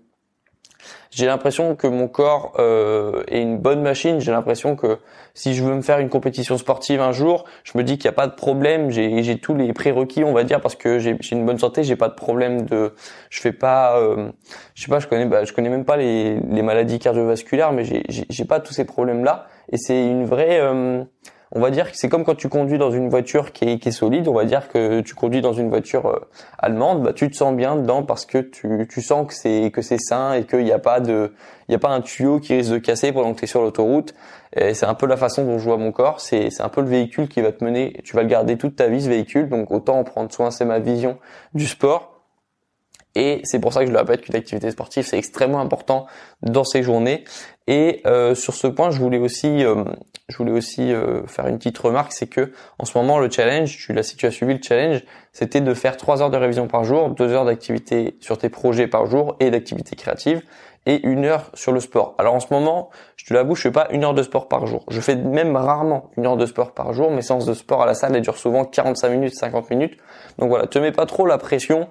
j'ai 1.10 1.26
l'impression 1.26 1.76
que 1.76 1.86
mon 1.86 2.08
corps 2.08 2.52
euh, 2.58 3.22
est 3.28 3.40
une 3.40 3.58
bonne 3.58 3.82
machine. 3.82 4.20
J'ai 4.20 4.32
l'impression 4.32 4.74
que 4.74 4.98
si 5.32 5.54
je 5.54 5.62
veux 5.62 5.74
me 5.74 5.82
faire 5.82 5.98
une 5.98 6.08
compétition 6.08 6.58
sportive 6.58 7.00
un 7.00 7.12
jour, 7.12 7.44
je 7.62 7.78
me 7.78 7.84
dis 7.84 7.98
qu'il 7.98 8.08
n'y 8.08 8.14
a 8.14 8.16
pas 8.16 8.26
de 8.26 8.34
problème. 8.34 8.90
J'ai 8.90 9.38
tous 9.38 9.54
les 9.54 9.72
prérequis, 9.72 10.24
on 10.24 10.32
va 10.32 10.44
dire, 10.44 10.60
parce 10.60 10.74
que 10.74 10.98
j'ai 10.98 11.16
une 11.32 11.46
bonne 11.46 11.58
santé. 11.58 11.84
J'ai 11.84 11.96
pas 11.96 12.08
de 12.08 12.14
problème 12.14 12.62
de, 12.62 12.94
je 13.30 13.40
fais 13.40 13.52
pas, 13.52 13.98
euh, 13.98 14.30
je 14.74 14.82
sais 14.82 14.90
pas, 14.90 14.98
je 14.98 15.06
connais, 15.06 15.26
bah, 15.26 15.44
je 15.44 15.52
connais 15.52 15.68
même 15.68 15.84
pas 15.84 15.96
les, 15.96 16.40
les 16.40 16.62
maladies 16.62 16.98
cardiovasculaires, 16.98 17.72
mais 17.72 17.84
j'ai 17.84 18.44
pas 18.44 18.60
tous 18.60 18.72
ces 18.72 18.84
problèmes 18.84 19.24
là. 19.24 19.46
Et 19.70 19.76
c'est 19.76 20.06
une 20.06 20.26
vraie 20.26 20.60
euh, 20.60 21.04
on 21.52 21.60
va 21.60 21.70
dire 21.70 21.90
que 21.90 21.96
c'est 21.96 22.08
comme 22.08 22.24
quand 22.24 22.34
tu 22.34 22.48
conduis 22.48 22.78
dans 22.78 22.90
une 22.90 23.08
voiture 23.08 23.52
qui 23.52 23.64
est, 23.64 23.78
qui 23.78 23.88
est, 23.88 23.92
solide, 23.92 24.28
on 24.28 24.34
va 24.34 24.44
dire 24.44 24.68
que 24.68 25.00
tu 25.00 25.14
conduis 25.14 25.40
dans 25.40 25.52
une 25.52 25.68
voiture 25.68 26.06
euh, 26.06 26.20
allemande, 26.58 27.02
bah 27.02 27.12
tu 27.12 27.30
te 27.30 27.36
sens 27.36 27.54
bien 27.54 27.76
dedans 27.76 28.02
parce 28.02 28.26
que 28.26 28.38
tu, 28.38 28.86
tu 28.88 29.02
sens 29.02 29.26
que 29.26 29.34
c'est 29.34 29.70
que 29.72 29.82
c'est 29.82 29.98
sain 29.98 30.34
et 30.34 30.44
qu'il 30.44 30.64
n'y 30.64 30.72
a 30.72 30.78
pas 30.78 31.00
de 31.00 31.32
il 31.68 31.74
a 31.74 31.78
pas 31.78 31.90
un 31.90 32.00
tuyau 32.00 32.40
qui 32.40 32.54
risque 32.54 32.72
de 32.72 32.78
casser 32.78 33.12
pendant 33.12 33.32
que 33.32 33.38
tu 33.38 33.44
es 33.44 33.48
sur 33.48 33.62
l'autoroute. 33.62 34.14
Et 34.56 34.74
c'est 34.74 34.86
un 34.86 34.94
peu 34.94 35.06
la 35.06 35.16
façon 35.16 35.44
dont 35.44 35.58
je 35.58 35.64
vois 35.64 35.78
mon 35.78 35.92
corps, 35.92 36.20
c'est 36.20 36.50
c'est 36.50 36.62
un 36.62 36.68
peu 36.68 36.80
le 36.80 36.88
véhicule 36.88 37.28
qui 37.28 37.40
va 37.40 37.52
te 37.52 37.64
mener, 37.64 38.00
tu 38.04 38.14
vas 38.16 38.22
le 38.22 38.28
garder 38.28 38.56
toute 38.56 38.76
ta 38.76 38.88
vie 38.88 39.02
ce 39.02 39.08
véhicule, 39.08 39.48
donc 39.48 39.70
autant 39.70 39.98
en 39.98 40.04
prendre 40.04 40.32
soin, 40.32 40.50
c'est 40.50 40.64
ma 40.64 40.78
vision 40.78 41.18
du 41.54 41.66
sport. 41.66 42.13
Et 43.14 43.40
c'est 43.44 43.60
pour 43.60 43.72
ça 43.72 43.80
que 43.80 43.86
je 43.86 43.92
le 43.92 43.98
répète 43.98 44.22
qu'une 44.22 44.36
activité 44.36 44.70
sportive 44.70 45.06
c'est 45.06 45.18
extrêmement 45.18 45.60
important 45.60 46.06
dans 46.42 46.64
ces 46.64 46.82
journées. 46.82 47.24
Et 47.66 48.02
euh, 48.06 48.34
sur 48.34 48.54
ce 48.54 48.66
point, 48.66 48.90
je 48.90 48.98
voulais 48.98 49.18
aussi, 49.18 49.64
euh, 49.64 49.84
je 50.28 50.36
voulais 50.36 50.52
aussi 50.52 50.92
euh, 50.92 51.26
faire 51.26 51.46
une 51.46 51.56
petite 51.56 51.78
remarque, 51.78 52.12
c'est 52.12 52.26
que 52.26 52.52
en 52.78 52.84
ce 52.84 52.96
moment 52.98 53.18
le 53.18 53.30
challenge, 53.30 53.76
tu 53.78 53.92
l'as 53.94 54.02
si 54.02 54.16
tu 54.16 54.26
as 54.26 54.30
suivi 54.30 54.54
le 54.54 54.60
challenge, 54.62 55.02
c'était 55.32 55.62
de 55.62 55.72
faire 55.72 55.96
trois 55.96 56.20
heures 56.20 56.30
de 56.30 56.36
révision 56.36 56.66
par 56.66 56.84
jour, 56.84 57.08
deux 57.10 57.32
heures 57.32 57.46
d'activité 57.46 58.16
sur 58.20 58.36
tes 58.36 58.50
projets 58.50 58.86
par 58.86 59.06
jour 59.06 59.36
et 59.40 59.50
d'activité 59.50 59.96
créative, 59.96 60.42
et 60.86 61.06
une 61.06 61.24
heure 61.24 61.50
sur 61.54 61.72
le 61.72 61.80
sport. 61.80 62.14
Alors 62.18 62.34
en 62.34 62.40
ce 62.40 62.48
moment, 62.50 62.90
je 63.16 63.24
te 63.24 63.32
l'avoue, 63.32 63.54
je 63.54 63.62
fais 63.62 63.70
pas 63.70 63.88
une 63.90 64.04
heure 64.04 64.12
de 64.12 64.22
sport 64.22 64.48
par 64.48 64.66
jour. 64.66 64.84
Je 64.90 65.00
fais 65.00 65.16
même 65.16 65.56
rarement 65.56 66.10
une 66.18 66.26
heure 66.26 66.36
de 66.36 66.44
sport 66.44 66.72
par 66.72 66.92
jour. 66.92 67.10
Mes 67.10 67.22
séances 67.22 67.46
de 67.46 67.54
sport 67.54 67.82
à 67.82 67.86
la 67.86 67.94
salle 67.94 68.14
elles 68.14 68.22
durent 68.22 68.36
souvent 68.36 68.64
45 68.66 69.08
minutes, 69.08 69.34
50 69.34 69.70
minutes. 69.70 69.96
Donc 70.38 70.50
voilà, 70.50 70.66
te 70.66 70.78
mets 70.78 70.92
pas 70.92 71.06
trop 71.06 71.24
la 71.24 71.38
pression 71.38 71.88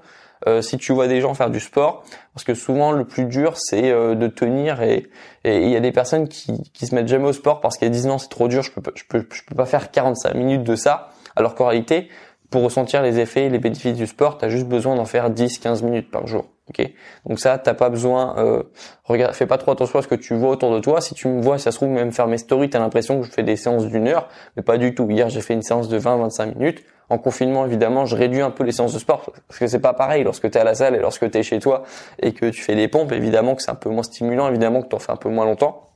euh, 0.48 0.62
si 0.62 0.78
tu 0.78 0.94
vois 0.94 1.08
des 1.08 1.22
gens 1.22 1.34
faire 1.34 1.50
du 1.50 1.60
sport, 1.60 2.04
parce 2.34 2.44
que 2.44 2.54
souvent 2.54 2.92
le 2.92 3.06
plus 3.06 3.26
dur 3.26 3.58
c'est 3.58 3.92
euh, 3.92 4.16
de 4.16 4.28
tenir 4.28 4.82
et 4.82 5.10
il 5.46 5.70
y 5.70 5.76
a 5.76 5.80
des 5.80 5.92
personnes 5.92 6.28
qui 6.28 6.70
qui 6.74 6.88
se 6.88 6.96
mettent 6.96 7.08
jamais 7.08 7.28
au 7.28 7.34
sport 7.34 7.60
parce 7.62 7.78
qu'elles 7.78 7.92
disent 7.92 8.08
non 8.08 8.18
c'est 8.18 8.30
trop 8.30 8.48
dur, 8.48 8.64
je 8.64 8.72
peux 8.72 8.82
je 8.96 9.04
peux 9.08 9.26
je 9.32 9.42
peux 9.44 9.56
pas 9.56 9.66
faire 9.66 9.92
45 9.92 10.34
minutes 10.36 10.64
de 10.64 10.76
ça, 10.76 11.10
alors 11.36 11.56
qu'en 11.56 11.68
réalité 11.68 12.10
pour 12.54 12.62
ressentir 12.62 13.02
les 13.02 13.20
effets 13.20 13.46
et 13.46 13.50
les 13.50 13.58
bénéfices 13.58 13.96
du 13.96 14.06
sport, 14.06 14.38
tu 14.38 14.46
as 14.46 14.50
juste 14.50 14.68
besoin 14.68 14.96
d'en 14.96 15.06
faire 15.06 15.32
10-15 15.32 15.84
minutes 15.84 16.12
par 16.12 16.28
jour. 16.28 16.46
Ok, 16.70 16.88
donc 17.26 17.40
ça, 17.40 17.58
t'as 17.58 17.74
pas 17.74 17.90
besoin. 17.90 18.36
Euh, 18.38 18.62
regarde, 19.06 19.34
fais 19.34 19.48
pas 19.48 19.58
trop 19.58 19.72
attention 19.72 19.98
à 19.98 20.02
ce 20.04 20.08
que 20.08 20.14
tu 20.14 20.36
vois 20.36 20.52
autour 20.52 20.72
de 20.72 20.80
toi. 20.80 21.02
Si 21.02 21.16
tu 21.16 21.28
me 21.28 21.42
vois, 21.42 21.58
ça 21.58 21.72
se 21.72 21.78
trouve 21.78 21.90
même 21.90 22.12
faire 22.12 22.28
mes 22.28 22.38
stories, 22.38 22.70
t'as 22.70 22.78
l'impression 22.78 23.20
que 23.20 23.26
je 23.26 23.32
fais 23.32 23.42
des 23.42 23.56
séances 23.56 23.88
d'une 23.88 24.08
heure, 24.08 24.30
mais 24.56 24.62
pas 24.62 24.78
du 24.78 24.94
tout. 24.94 25.10
Hier, 25.10 25.30
j'ai 25.30 25.42
fait 25.42 25.56
une 25.56 25.64
séance 25.64 25.90
de 25.90 26.00
20-25 26.00 26.58
minutes. 26.60 26.84
En 27.14 27.20
confinement, 27.20 27.68
évidemment, 27.68 28.08
je 28.08 28.16
réduis 28.16 28.42
un 28.42 28.50
peu 28.50 28.64
les 28.64 28.72
séances 28.72 28.92
de 28.92 28.98
sport 28.98 29.32
parce 29.48 29.60
que 29.60 29.68
c'est 29.68 29.78
pas 29.80 29.94
pareil 29.94 30.24
lorsque 30.24 30.50
tu 30.50 30.58
es 30.58 30.60
à 30.60 30.64
la 30.64 30.74
salle 30.74 30.96
et 30.96 31.00
lorsque 31.00 31.30
tu 31.30 31.38
es 31.38 31.44
chez 31.44 31.60
toi 31.60 31.84
et 32.20 32.34
que 32.34 32.48
tu 32.48 32.64
fais 32.64 32.76
des 32.76 32.88
pompes. 32.88 33.12
Évidemment 33.12 33.54
que 33.54 33.62
c'est 33.62 33.70
un 33.70 33.76
peu 33.76 33.92
moins 33.92 34.02
stimulant, 34.02 34.50
évidemment 34.50 34.82
que 34.82 34.88
tu 34.88 34.96
en 34.96 35.00
fais 35.00 35.12
un 35.12 35.18
peu 35.18 35.30
moins 35.30 35.46
longtemps. 35.46 35.92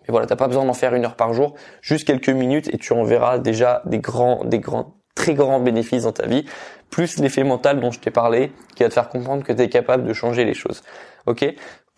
Mais 0.00 0.12
voilà, 0.12 0.26
t'as 0.26 0.36
pas 0.36 0.46
besoin 0.48 0.64
d'en 0.64 0.72
faire 0.72 0.94
une 0.94 1.04
heure 1.04 1.14
par 1.14 1.34
jour, 1.34 1.56
juste 1.82 2.06
quelques 2.06 2.30
minutes 2.30 2.72
et 2.72 2.78
tu 2.78 2.94
en 2.94 3.04
verras 3.04 3.38
déjà 3.38 3.82
des 3.84 3.98
grands, 3.98 4.46
des 4.46 4.60
grands, 4.60 4.94
très 5.14 5.34
grands 5.34 5.60
bénéfices 5.60 6.04
dans 6.04 6.12
ta 6.12 6.26
vie, 6.26 6.46
plus 6.88 7.18
l'effet 7.18 7.44
mental 7.44 7.78
dont 7.78 7.90
je 7.90 8.00
t'ai 8.00 8.10
parlé, 8.10 8.50
qui 8.76 8.82
va 8.82 8.88
te 8.88 8.94
faire 8.94 9.10
comprendre 9.10 9.44
que 9.44 9.52
tu 9.52 9.60
es 9.60 9.68
capable 9.68 10.04
de 10.04 10.14
changer 10.14 10.46
les 10.46 10.54
choses. 10.54 10.82
Ok? 11.26 11.44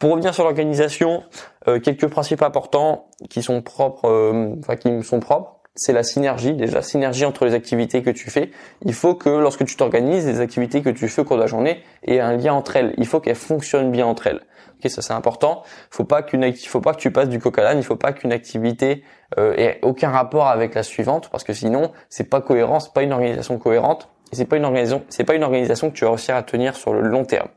Pour 0.01 0.11
revenir 0.11 0.35
sur 0.35 0.43
l'organisation, 0.43 1.23
euh, 1.69 1.79
quelques 1.79 2.09
principes 2.09 2.43
importants 2.43 3.07
qui 3.31 3.41
sont 3.41 3.63
propres, 3.63 4.09
euh, 4.09 4.57
enfin 4.59 4.75
qui 4.75 4.91
me 4.91 5.03
sont 5.03 5.21
propres 5.21 5.58
c'est 5.79 5.93
la 5.93 6.03
synergie, 6.03 6.55
déjà 6.55 6.83
synergie 6.83 7.25
entre 7.25 7.45
les 7.45 7.55
activités 7.55 8.03
que 8.03 8.11
tu 8.11 8.31
fais. 8.31 8.51
Il 8.85 8.95
faut 8.95 9.15
que 9.15 9.29
lorsque 9.29 9.65
tu 9.65 9.77
t'organises, 9.77 10.27
les 10.27 10.41
activités 10.41 10.83
que 10.83 10.91
tu 10.91 11.09
fais 11.09 11.23
au 11.23 11.25
cours 11.25 11.37
de 11.37 11.43
la 11.43 11.47
journée 11.47 11.83
aient 12.03 12.19
un 12.19 12.37
lien 12.37 12.53
entre 12.53 12.75
elles. 12.77 12.95
Il 12.99 13.07
faut 13.07 13.21
qu'elles 13.21 13.37
fonctionnent 13.37 13.93
bien 13.93 14.05
entre 14.05 14.27
elles. 14.27 14.41
Ok, 14.79 14.91
ça 14.91 15.03
c'est 15.03 15.13
important. 15.13 15.63
Faut 15.91 16.05
pas 16.05 16.23
qu'une, 16.23 16.53
faut 16.55 16.81
pas 16.81 16.95
que 16.95 17.01
tu 17.01 17.13
passes 17.13 17.29
du 17.29 17.39
coq 17.39 17.57
à 17.59 17.63
l'âne. 17.63 17.79
Il 17.79 17.85
faut 17.85 17.97
pas 17.97 18.13
qu'une 18.13 18.33
activité 18.33 19.05
euh, 19.39 19.55
ait 19.55 19.79
aucun 19.83 20.11
rapport 20.11 20.49
avec 20.49 20.75
la 20.75 20.83
suivante, 20.83 21.29
parce 21.31 21.45
que 21.45 21.53
sinon 21.53 21.93
c'est 22.09 22.29
pas 22.29 22.41
cohérent, 22.41 22.81
c'est 22.81 22.93
pas 22.93 23.03
une 23.05 23.13
organisation 23.13 23.57
cohérente, 23.59 24.09
et 24.33 24.37
c'est 24.37 24.47
pas 24.47 24.57
une 24.57 24.65
organisation, 24.65 25.05
c'est 25.09 25.25
pas 25.25 25.35
une 25.35 25.45
organisation 25.45 25.91
que 25.91 25.97
tu 25.97 26.05
vas 26.05 26.11
réussir 26.11 26.35
à 26.35 26.43
tenir 26.43 26.75
sur 26.75 26.93
le 26.93 27.03
long 27.03 27.25
terme. 27.25 27.49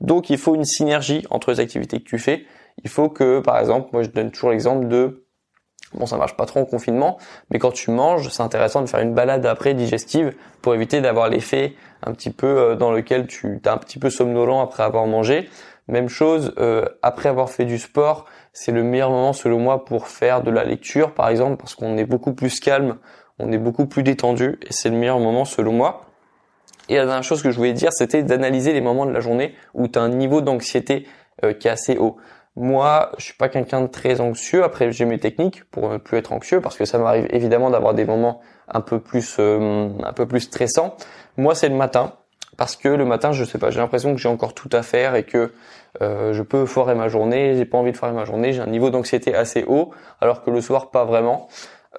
Donc 0.00 0.30
il 0.30 0.38
faut 0.38 0.54
une 0.54 0.64
synergie 0.64 1.24
entre 1.30 1.50
les 1.50 1.58
activités 1.58 1.98
que 1.98 2.08
tu 2.08 2.18
fais. 2.18 2.46
Il 2.84 2.90
faut 2.90 3.08
que, 3.08 3.40
par 3.40 3.58
exemple, 3.58 3.88
moi 3.92 4.02
je 4.04 4.10
donne 4.10 4.30
toujours 4.30 4.50
l'exemple 4.50 4.86
de 4.86 5.25
Bon, 5.94 6.06
ça 6.06 6.16
marche 6.16 6.36
pas 6.36 6.46
trop 6.46 6.60
en 6.60 6.64
confinement, 6.64 7.16
mais 7.50 7.58
quand 7.58 7.70
tu 7.70 7.90
manges, 7.90 8.28
c'est 8.30 8.42
intéressant 8.42 8.82
de 8.82 8.86
faire 8.86 9.00
une 9.00 9.14
balade 9.14 9.46
après 9.46 9.72
digestive 9.72 10.34
pour 10.60 10.74
éviter 10.74 11.00
d'avoir 11.00 11.28
l'effet 11.28 11.74
un 12.02 12.12
petit 12.12 12.30
peu 12.30 12.46
euh, 12.46 12.74
dans 12.74 12.90
lequel 12.90 13.26
tu 13.26 13.60
es 13.64 13.68
un 13.68 13.76
petit 13.76 13.98
peu 13.98 14.10
somnolent 14.10 14.60
après 14.60 14.82
avoir 14.82 15.06
mangé. 15.06 15.48
Même 15.88 16.08
chose, 16.08 16.52
euh, 16.58 16.84
après 17.02 17.28
avoir 17.28 17.50
fait 17.50 17.64
du 17.64 17.78
sport, 17.78 18.24
c'est 18.52 18.72
le 18.72 18.82
meilleur 18.82 19.10
moment 19.10 19.32
selon 19.32 19.60
moi 19.60 19.84
pour 19.84 20.08
faire 20.08 20.42
de 20.42 20.50
la 20.50 20.64
lecture, 20.64 21.14
par 21.14 21.28
exemple, 21.28 21.56
parce 21.56 21.76
qu'on 21.76 21.96
est 21.96 22.04
beaucoup 22.04 22.32
plus 22.32 22.58
calme, 22.58 22.96
on 23.38 23.52
est 23.52 23.58
beaucoup 23.58 23.86
plus 23.86 24.02
détendu, 24.02 24.58
et 24.62 24.72
c'est 24.72 24.88
le 24.88 24.96
meilleur 24.96 25.20
moment 25.20 25.44
selon 25.44 25.72
moi. 25.72 26.06
Et 26.88 26.96
la 26.96 27.04
dernière 27.04 27.22
chose 27.22 27.42
que 27.42 27.50
je 27.50 27.56
voulais 27.56 27.72
dire, 27.72 27.92
c'était 27.92 28.22
d'analyser 28.22 28.72
les 28.72 28.80
moments 28.80 29.06
de 29.06 29.12
la 29.12 29.20
journée 29.20 29.54
où 29.74 29.86
tu 29.86 29.98
as 29.98 30.02
un 30.02 30.08
niveau 30.08 30.40
d'anxiété 30.40 31.06
euh, 31.44 31.52
qui 31.52 31.68
est 31.68 31.70
assez 31.70 31.98
haut. 31.98 32.16
Moi, 32.56 33.12
je 33.18 33.24
suis 33.24 33.34
pas 33.34 33.50
quelqu'un 33.50 33.82
de 33.82 33.86
très 33.86 34.20
anxieux. 34.20 34.64
Après, 34.64 34.90
j'ai 34.90 35.04
mes 35.04 35.18
techniques 35.18 35.64
pour 35.64 35.90
ne 35.90 35.98
plus 35.98 36.16
être 36.16 36.32
anxieux 36.32 36.62
parce 36.62 36.76
que 36.76 36.86
ça 36.86 36.98
m'arrive 36.98 37.26
évidemment 37.30 37.68
d'avoir 37.68 37.92
des 37.92 38.06
moments 38.06 38.40
un 38.68 38.80
peu 38.80 38.98
plus, 38.98 39.36
euh, 39.38 39.90
un 40.02 40.12
peu 40.14 40.26
plus 40.26 40.40
stressants. 40.40 40.96
Moi, 41.36 41.54
c'est 41.54 41.68
le 41.68 41.74
matin 41.74 42.14
parce 42.56 42.74
que 42.74 42.88
le 42.88 43.04
matin, 43.04 43.32
je 43.32 43.44
sais 43.44 43.58
pas, 43.58 43.70
j'ai 43.70 43.80
l'impression 43.80 44.14
que 44.14 44.20
j'ai 44.20 44.30
encore 44.30 44.54
tout 44.54 44.70
à 44.72 44.82
faire 44.82 45.14
et 45.16 45.24
que 45.24 45.52
euh, 46.00 46.32
je 46.32 46.42
peux 46.42 46.64
foirer 46.64 46.94
ma 46.94 47.08
journée. 47.08 47.54
J'ai 47.56 47.66
pas 47.66 47.76
envie 47.76 47.92
de 47.92 47.96
foirer 47.96 48.14
ma 48.14 48.24
journée. 48.24 48.54
J'ai 48.54 48.62
un 48.62 48.66
niveau 48.66 48.88
d'anxiété 48.88 49.34
assez 49.34 49.64
haut, 49.68 49.90
alors 50.22 50.42
que 50.42 50.50
le 50.50 50.62
soir, 50.62 50.90
pas 50.90 51.04
vraiment. 51.04 51.48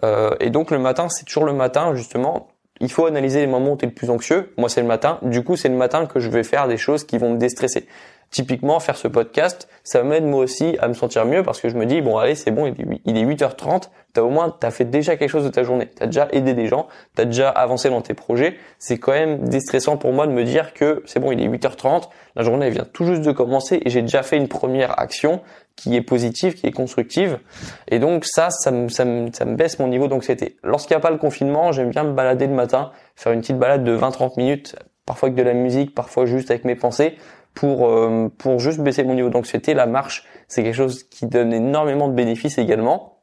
Euh, 0.03 0.35
et 0.39 0.49
donc 0.49 0.71
le 0.71 0.79
matin, 0.79 1.07
c'est 1.09 1.25
toujours 1.25 1.45
le 1.45 1.53
matin 1.53 1.93
justement 1.95 2.47
il 2.79 2.91
faut 2.91 3.05
analyser 3.05 3.39
les 3.39 3.47
moments 3.47 3.73
où 3.73 3.77
tu 3.77 3.85
es 3.85 3.87
le 3.87 3.93
plus 3.93 4.09
anxieux. 4.09 4.53
Moi, 4.57 4.69
c'est 4.69 4.81
le 4.81 4.87
matin. 4.87 5.19
Du 5.21 5.43
coup, 5.43 5.55
c'est 5.55 5.69
le 5.69 5.75
matin 5.75 6.05
que 6.05 6.19
je 6.19 6.29
vais 6.29 6.43
faire 6.43 6.67
des 6.67 6.77
choses 6.77 7.03
qui 7.03 7.17
vont 7.17 7.33
me 7.33 7.37
déstresser. 7.37 7.87
Typiquement, 8.29 8.79
faire 8.81 8.97
ce 8.97 9.07
podcast, 9.07 9.69
ça 9.83 10.03
m'aide 10.03 10.25
moi 10.25 10.43
aussi 10.43 10.75
à 10.81 10.89
me 10.89 10.93
sentir 10.93 11.25
mieux 11.25 11.43
parce 11.43 11.61
que 11.61 11.69
je 11.69 11.75
me 11.75 11.85
dis, 11.85 12.01
bon, 12.01 12.17
allez, 12.17 12.35
c'est 12.35 12.51
bon, 12.51 12.65
il 13.05 13.17
est 13.17 13.25
8h30, 13.25 13.83
t'as 14.11 14.21
au 14.21 14.29
moins, 14.29 14.53
t'as 14.59 14.69
fait 14.69 14.83
déjà 14.83 15.15
quelque 15.15 15.29
chose 15.29 15.45
de 15.45 15.49
ta 15.49 15.63
journée. 15.63 15.87
T'as 15.95 16.07
déjà 16.07 16.27
aidé 16.31 16.53
des 16.53 16.67
gens, 16.67 16.87
t'as 17.15 17.23
déjà 17.23 17.49
avancé 17.49 17.89
dans 17.89 18.01
tes 18.01 18.13
projets. 18.13 18.57
C'est 18.79 18.97
quand 18.97 19.13
même 19.13 19.47
déstressant 19.47 19.95
pour 19.95 20.11
moi 20.11 20.27
de 20.27 20.33
me 20.33 20.43
dire 20.43 20.73
que 20.73 21.03
c'est 21.05 21.21
bon, 21.21 21.31
il 21.31 21.41
est 21.41 21.47
8h30, 21.47 22.09
la 22.35 22.43
journée 22.43 22.69
vient 22.69 22.85
tout 22.91 23.05
juste 23.05 23.21
de 23.21 23.31
commencer 23.31 23.79
et 23.85 23.89
j'ai 23.89 24.01
déjà 24.01 24.23
fait 24.23 24.35
une 24.37 24.49
première 24.49 24.99
action 24.99 25.41
qui 25.77 25.95
est 25.95 26.01
positive, 26.01 26.55
qui 26.55 26.67
est 26.67 26.71
constructive. 26.71 27.39
Et 27.87 27.99
donc 27.99 28.25
ça, 28.25 28.49
ça 28.49 28.71
me, 28.71 28.89
ça 28.89 29.05
me, 29.05 29.31
ça 29.31 29.45
me 29.45 29.55
baisse 29.55 29.79
mon 29.79 29.87
niveau 29.87 30.07
d'anxiété. 30.07 30.57
Lorsqu'il 30.63 30.95
n'y 30.95 30.99
a 30.99 31.01
pas 31.01 31.11
le 31.11 31.17
confinement, 31.17 31.71
j'aime 31.71 31.91
bien 31.91 32.03
me 32.03 32.13
balader 32.13 32.47
le 32.47 32.53
matin, 32.53 32.91
faire 33.15 33.31
une 33.31 33.39
petite 33.39 33.57
balade 33.57 33.83
de 33.83 33.97
20-30 33.97 34.33
minutes, 34.37 34.75
parfois 35.05 35.27
avec 35.27 35.37
de 35.37 35.43
la 35.43 35.53
musique, 35.53 35.95
parfois 35.95 36.25
juste 36.25 36.51
avec 36.51 36.65
mes 36.65 36.75
pensées 36.75 37.15
pour 37.57 37.87
euh, 37.87 38.29
pour 38.37 38.59
juste 38.59 38.81
baisser 38.81 39.03
mon 39.03 39.15
niveau 39.15 39.29
d'anxiété. 39.29 39.73
La 39.73 39.87
marche, 39.87 40.25
c'est 40.47 40.61
quelque 40.61 40.75
chose 40.75 41.03
qui 41.03 41.25
donne 41.25 41.51
énormément 41.51 42.07
de 42.07 42.13
bénéfices 42.13 42.59
également. 42.59 43.17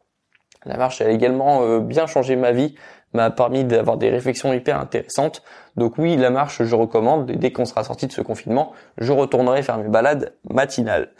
La 0.67 0.77
marche 0.77 1.01
a 1.01 1.09
également 1.09 1.63
euh, 1.63 1.79
bien 1.79 2.07
changé 2.09 2.35
ma 2.35 2.51
vie, 2.51 2.75
m'a 3.13 3.31
permis 3.31 3.63
d'avoir 3.63 3.97
des 3.97 4.11
réflexions 4.11 4.53
hyper 4.53 4.81
intéressantes. 4.81 5.45
Donc 5.77 5.99
oui, 5.99 6.17
la 6.17 6.31
marche, 6.31 6.65
je 6.65 6.75
recommande. 6.75 7.31
dès 7.31 7.53
qu'on 7.53 7.65
sera 7.65 7.85
sorti 7.85 8.09
de 8.09 8.13
ce 8.13 8.23
confinement, 8.23 8.73
je 8.99 9.13
retournerai 9.13 9.63
faire 9.63 9.79
mes 9.79 9.89
balades 9.89 10.35
matinales. 10.51 11.13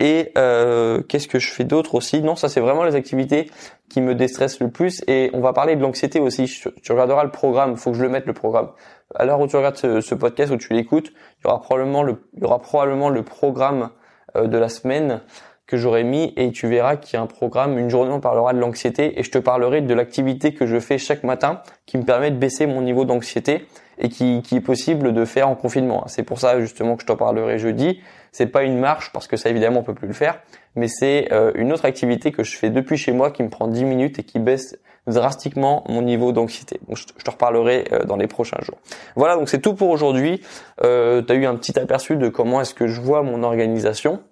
Et 0.00 0.32
euh, 0.38 1.02
qu'est-ce 1.02 1.28
que 1.28 1.38
je 1.38 1.50
fais 1.50 1.64
d'autre 1.64 1.94
aussi? 1.94 2.22
Non, 2.22 2.36
ça 2.36 2.48
c'est 2.48 2.60
vraiment 2.60 2.84
les 2.84 2.94
activités 2.94 3.50
qui 3.90 4.00
me 4.00 4.14
déstressent 4.14 4.60
le 4.60 4.70
plus. 4.70 5.04
Et 5.08 5.30
on 5.34 5.40
va 5.40 5.52
parler 5.52 5.76
de 5.76 5.82
l'anxiété 5.82 6.20
aussi. 6.20 6.46
Tu 6.82 6.92
regarderas 6.92 7.24
le 7.24 7.30
programme. 7.30 7.76
Faut 7.76 7.90
que 7.90 7.98
je 7.98 8.02
le 8.02 8.08
mette 8.08 8.24
le 8.24 8.32
programme. 8.32 8.70
À 9.14 9.24
l'heure 9.24 9.40
où 9.40 9.46
tu 9.46 9.56
regardes 9.56 9.76
ce, 9.76 10.14
podcast 10.14 10.52
où 10.52 10.56
tu 10.56 10.72
l'écoutes, 10.72 11.12
il 11.38 11.44
y 11.44 11.46
aura 11.46 11.60
probablement 11.60 12.02
le, 12.02 13.22
programme 13.22 13.90
euh, 14.36 14.46
de 14.46 14.58
la 14.58 14.68
semaine 14.68 15.20
que 15.66 15.76
j'aurai 15.76 16.04
mis 16.04 16.32
et 16.36 16.50
tu 16.52 16.66
verras 16.66 16.96
qu'il 16.96 17.16
y 17.16 17.16
a 17.18 17.22
un 17.22 17.26
programme, 17.26 17.78
une 17.78 17.88
journée 17.88 18.12
on 18.12 18.20
parlera 18.20 18.52
de 18.52 18.58
l'anxiété 18.58 19.18
et 19.18 19.22
je 19.22 19.30
te 19.30 19.38
parlerai 19.38 19.80
de 19.80 19.94
l'activité 19.94 20.52
que 20.52 20.66
je 20.66 20.78
fais 20.78 20.98
chaque 20.98 21.24
matin 21.24 21.62
qui 21.86 21.96
me 21.96 22.02
permet 22.02 22.30
de 22.30 22.36
baisser 22.36 22.66
mon 22.66 22.82
niveau 22.82 23.04
d'anxiété 23.04 23.66
et 23.98 24.08
qui, 24.08 24.42
qui 24.42 24.56
est 24.56 24.60
possible 24.60 25.12
de 25.12 25.24
faire 25.24 25.48
en 25.48 25.54
confinement. 25.54 26.04
C'est 26.08 26.24
pour 26.24 26.40
ça 26.40 26.60
justement 26.60 26.96
que 26.96 27.02
je 27.02 27.06
t'en 27.06 27.16
parlerai 27.16 27.58
jeudi. 27.58 28.00
C'est 28.32 28.46
pas 28.46 28.64
une 28.64 28.78
marche 28.78 29.12
parce 29.12 29.28
que 29.28 29.36
ça 29.36 29.48
évidemment 29.48 29.80
on 29.80 29.82
peut 29.82 29.94
plus 29.94 30.08
le 30.08 30.14
faire, 30.14 30.40
mais 30.74 30.88
c'est 30.88 31.32
euh, 31.32 31.52
une 31.54 31.72
autre 31.72 31.84
activité 31.84 32.32
que 32.32 32.42
je 32.42 32.56
fais 32.56 32.70
depuis 32.70 32.96
chez 32.96 33.12
moi 33.12 33.30
qui 33.30 33.42
me 33.42 33.48
prend 33.48 33.68
10 33.68 33.84
minutes 33.84 34.18
et 34.18 34.24
qui 34.24 34.38
baisse 34.38 34.76
drastiquement 35.06 35.84
mon 35.88 36.02
niveau 36.02 36.32
d'anxiété. 36.32 36.80
je, 36.94 37.04
te 37.04 37.30
reparlerai 37.30 37.88
euh, 37.92 38.04
dans 38.04 38.16
les 38.16 38.28
prochains 38.28 38.60
jours. 38.62 38.78
Voilà, 39.16 39.36
donc 39.36 39.48
c'est 39.48 39.60
tout 39.60 39.74
pour 39.74 39.90
aujourd'hui. 39.90 40.40
Euh, 40.82 41.22
tu 41.22 41.32
as 41.32 41.36
eu 41.36 41.46
un 41.46 41.56
petit 41.56 41.78
aperçu 41.78 42.16
de 42.16 42.28
comment 42.28 42.60
est-ce 42.60 42.74
que 42.74 42.86
je 42.86 43.00
vois 43.00 43.22
mon 43.22 43.42
organisation. 43.42 44.22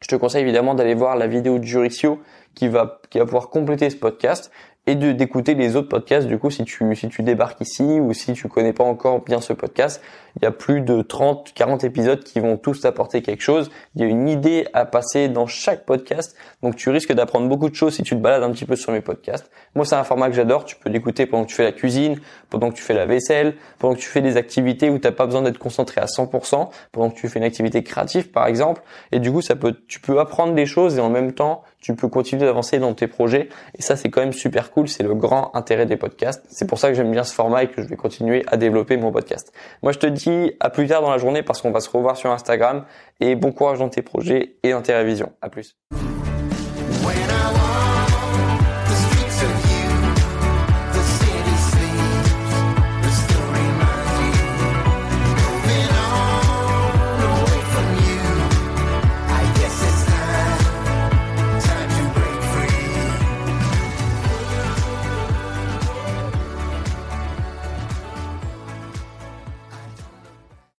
Je 0.00 0.08
te 0.08 0.16
conseille 0.16 0.42
évidemment 0.42 0.74
d'aller 0.74 0.94
voir 0.94 1.16
la 1.16 1.28
vidéo 1.28 1.58
de 1.58 1.64
Jurixio 1.64 2.20
qui 2.54 2.68
va, 2.68 3.00
qui 3.10 3.18
va 3.18 3.24
pouvoir 3.24 3.50
compléter 3.50 3.88
ce 3.88 3.96
podcast 3.96 4.50
et 4.86 4.96
de 4.96 5.12
d'écouter 5.12 5.54
les 5.54 5.76
autres 5.76 5.88
podcasts. 5.88 6.26
Du 6.26 6.38
coup 6.38 6.50
si 6.50 6.64
tu 6.64 6.94
si 6.96 7.08
tu 7.08 7.22
débarques 7.22 7.60
ici 7.60 7.82
ou 7.82 8.12
si 8.12 8.32
tu 8.32 8.48
connais 8.48 8.72
pas 8.72 8.84
encore 8.84 9.22
bien 9.22 9.40
ce 9.40 9.52
podcast 9.52 10.02
il 10.36 10.42
y 10.42 10.46
a 10.46 10.50
plus 10.50 10.80
de 10.80 11.02
30 11.02 11.52
40 11.54 11.84
épisodes 11.84 12.22
qui 12.24 12.40
vont 12.40 12.56
tous 12.56 12.80
t'apporter 12.80 13.22
quelque 13.22 13.42
chose. 13.42 13.70
Il 13.94 14.00
y 14.00 14.04
a 14.04 14.08
une 14.08 14.28
idée 14.28 14.66
à 14.72 14.84
passer 14.84 15.28
dans 15.28 15.46
chaque 15.46 15.84
podcast. 15.84 16.36
Donc 16.62 16.76
tu 16.76 16.90
risques 16.90 17.12
d'apprendre 17.12 17.48
beaucoup 17.48 17.68
de 17.68 17.74
choses 17.74 17.94
si 17.94 18.02
tu 18.02 18.16
te 18.16 18.20
balades 18.20 18.42
un 18.42 18.50
petit 18.50 18.64
peu 18.64 18.76
sur 18.76 18.92
mes 18.92 19.00
podcasts. 19.00 19.50
Moi 19.74 19.84
c'est 19.84 19.94
un 19.94 20.04
format 20.04 20.28
que 20.28 20.34
j'adore. 20.34 20.64
Tu 20.64 20.76
peux 20.76 20.90
l'écouter 20.90 21.26
pendant 21.26 21.44
que 21.44 21.50
tu 21.50 21.54
fais 21.54 21.64
la 21.64 21.72
cuisine 21.72 22.20
pendant 22.50 22.70
que 22.70 22.74
tu 22.74 22.82
fais 22.82 22.94
la 22.94 23.06
vaisselle 23.06 23.54
pendant 23.78 23.94
que 23.94 24.00
tu 24.00 24.08
fais 24.08 24.20
des 24.20 24.36
activités 24.36 24.90
où 24.90 24.98
t'as 24.98 25.12
pas 25.12 25.26
besoin 25.26 25.42
d'être 25.42 25.58
concentré 25.58 26.00
à 26.00 26.06
100% 26.06 26.70
pendant 26.90 27.10
que 27.10 27.16
tu 27.16 27.28
fais 27.28 27.38
une 27.38 27.44
activité 27.44 27.82
créative 27.84 28.30
par 28.30 28.46
exemple. 28.46 28.82
Et 29.12 29.20
du 29.20 29.30
coup 29.30 29.42
ça 29.42 29.54
peut 29.54 29.76
tu 29.86 30.00
peux 30.00 30.18
apprendre 30.18 30.54
des 30.54 30.66
choses 30.66 30.98
et 30.98 31.00
en 31.00 31.10
même 31.10 31.32
temps 31.32 31.62
tu 31.82 31.94
peux 31.94 32.08
continuer 32.08 32.46
d'avancer 32.46 32.78
dans 32.78 32.94
tes 32.94 33.08
projets 33.08 33.48
et 33.76 33.82
ça 33.82 33.96
c'est 33.96 34.08
quand 34.08 34.22
même 34.22 34.32
super 34.32 34.70
cool, 34.70 34.88
c'est 34.88 35.02
le 35.02 35.14
grand 35.14 35.54
intérêt 35.54 35.84
des 35.84 35.96
podcasts. 35.96 36.44
C'est 36.48 36.66
pour 36.66 36.78
ça 36.78 36.88
que 36.88 36.94
j'aime 36.94 37.10
bien 37.10 37.24
ce 37.24 37.34
format 37.34 37.64
et 37.64 37.68
que 37.68 37.82
je 37.82 37.88
vais 37.88 37.96
continuer 37.96 38.44
à 38.46 38.56
développer 38.56 38.96
mon 38.96 39.12
podcast. 39.12 39.52
Moi 39.82 39.92
je 39.92 39.98
te 39.98 40.06
dis 40.06 40.52
à 40.60 40.70
plus 40.70 40.86
tard 40.86 41.02
dans 41.02 41.10
la 41.10 41.18
journée 41.18 41.42
parce 41.42 41.60
qu'on 41.60 41.72
va 41.72 41.80
se 41.80 41.90
revoir 41.90 42.16
sur 42.16 42.30
Instagram 42.30 42.84
et 43.20 43.34
bon 43.34 43.52
courage 43.52 43.80
dans 43.80 43.88
tes 43.88 44.02
projets 44.02 44.56
et 44.62 44.70
dans 44.70 44.82
tes 44.82 44.94
révisions. 44.94 45.32
À 45.42 45.50
plus. 45.50 45.76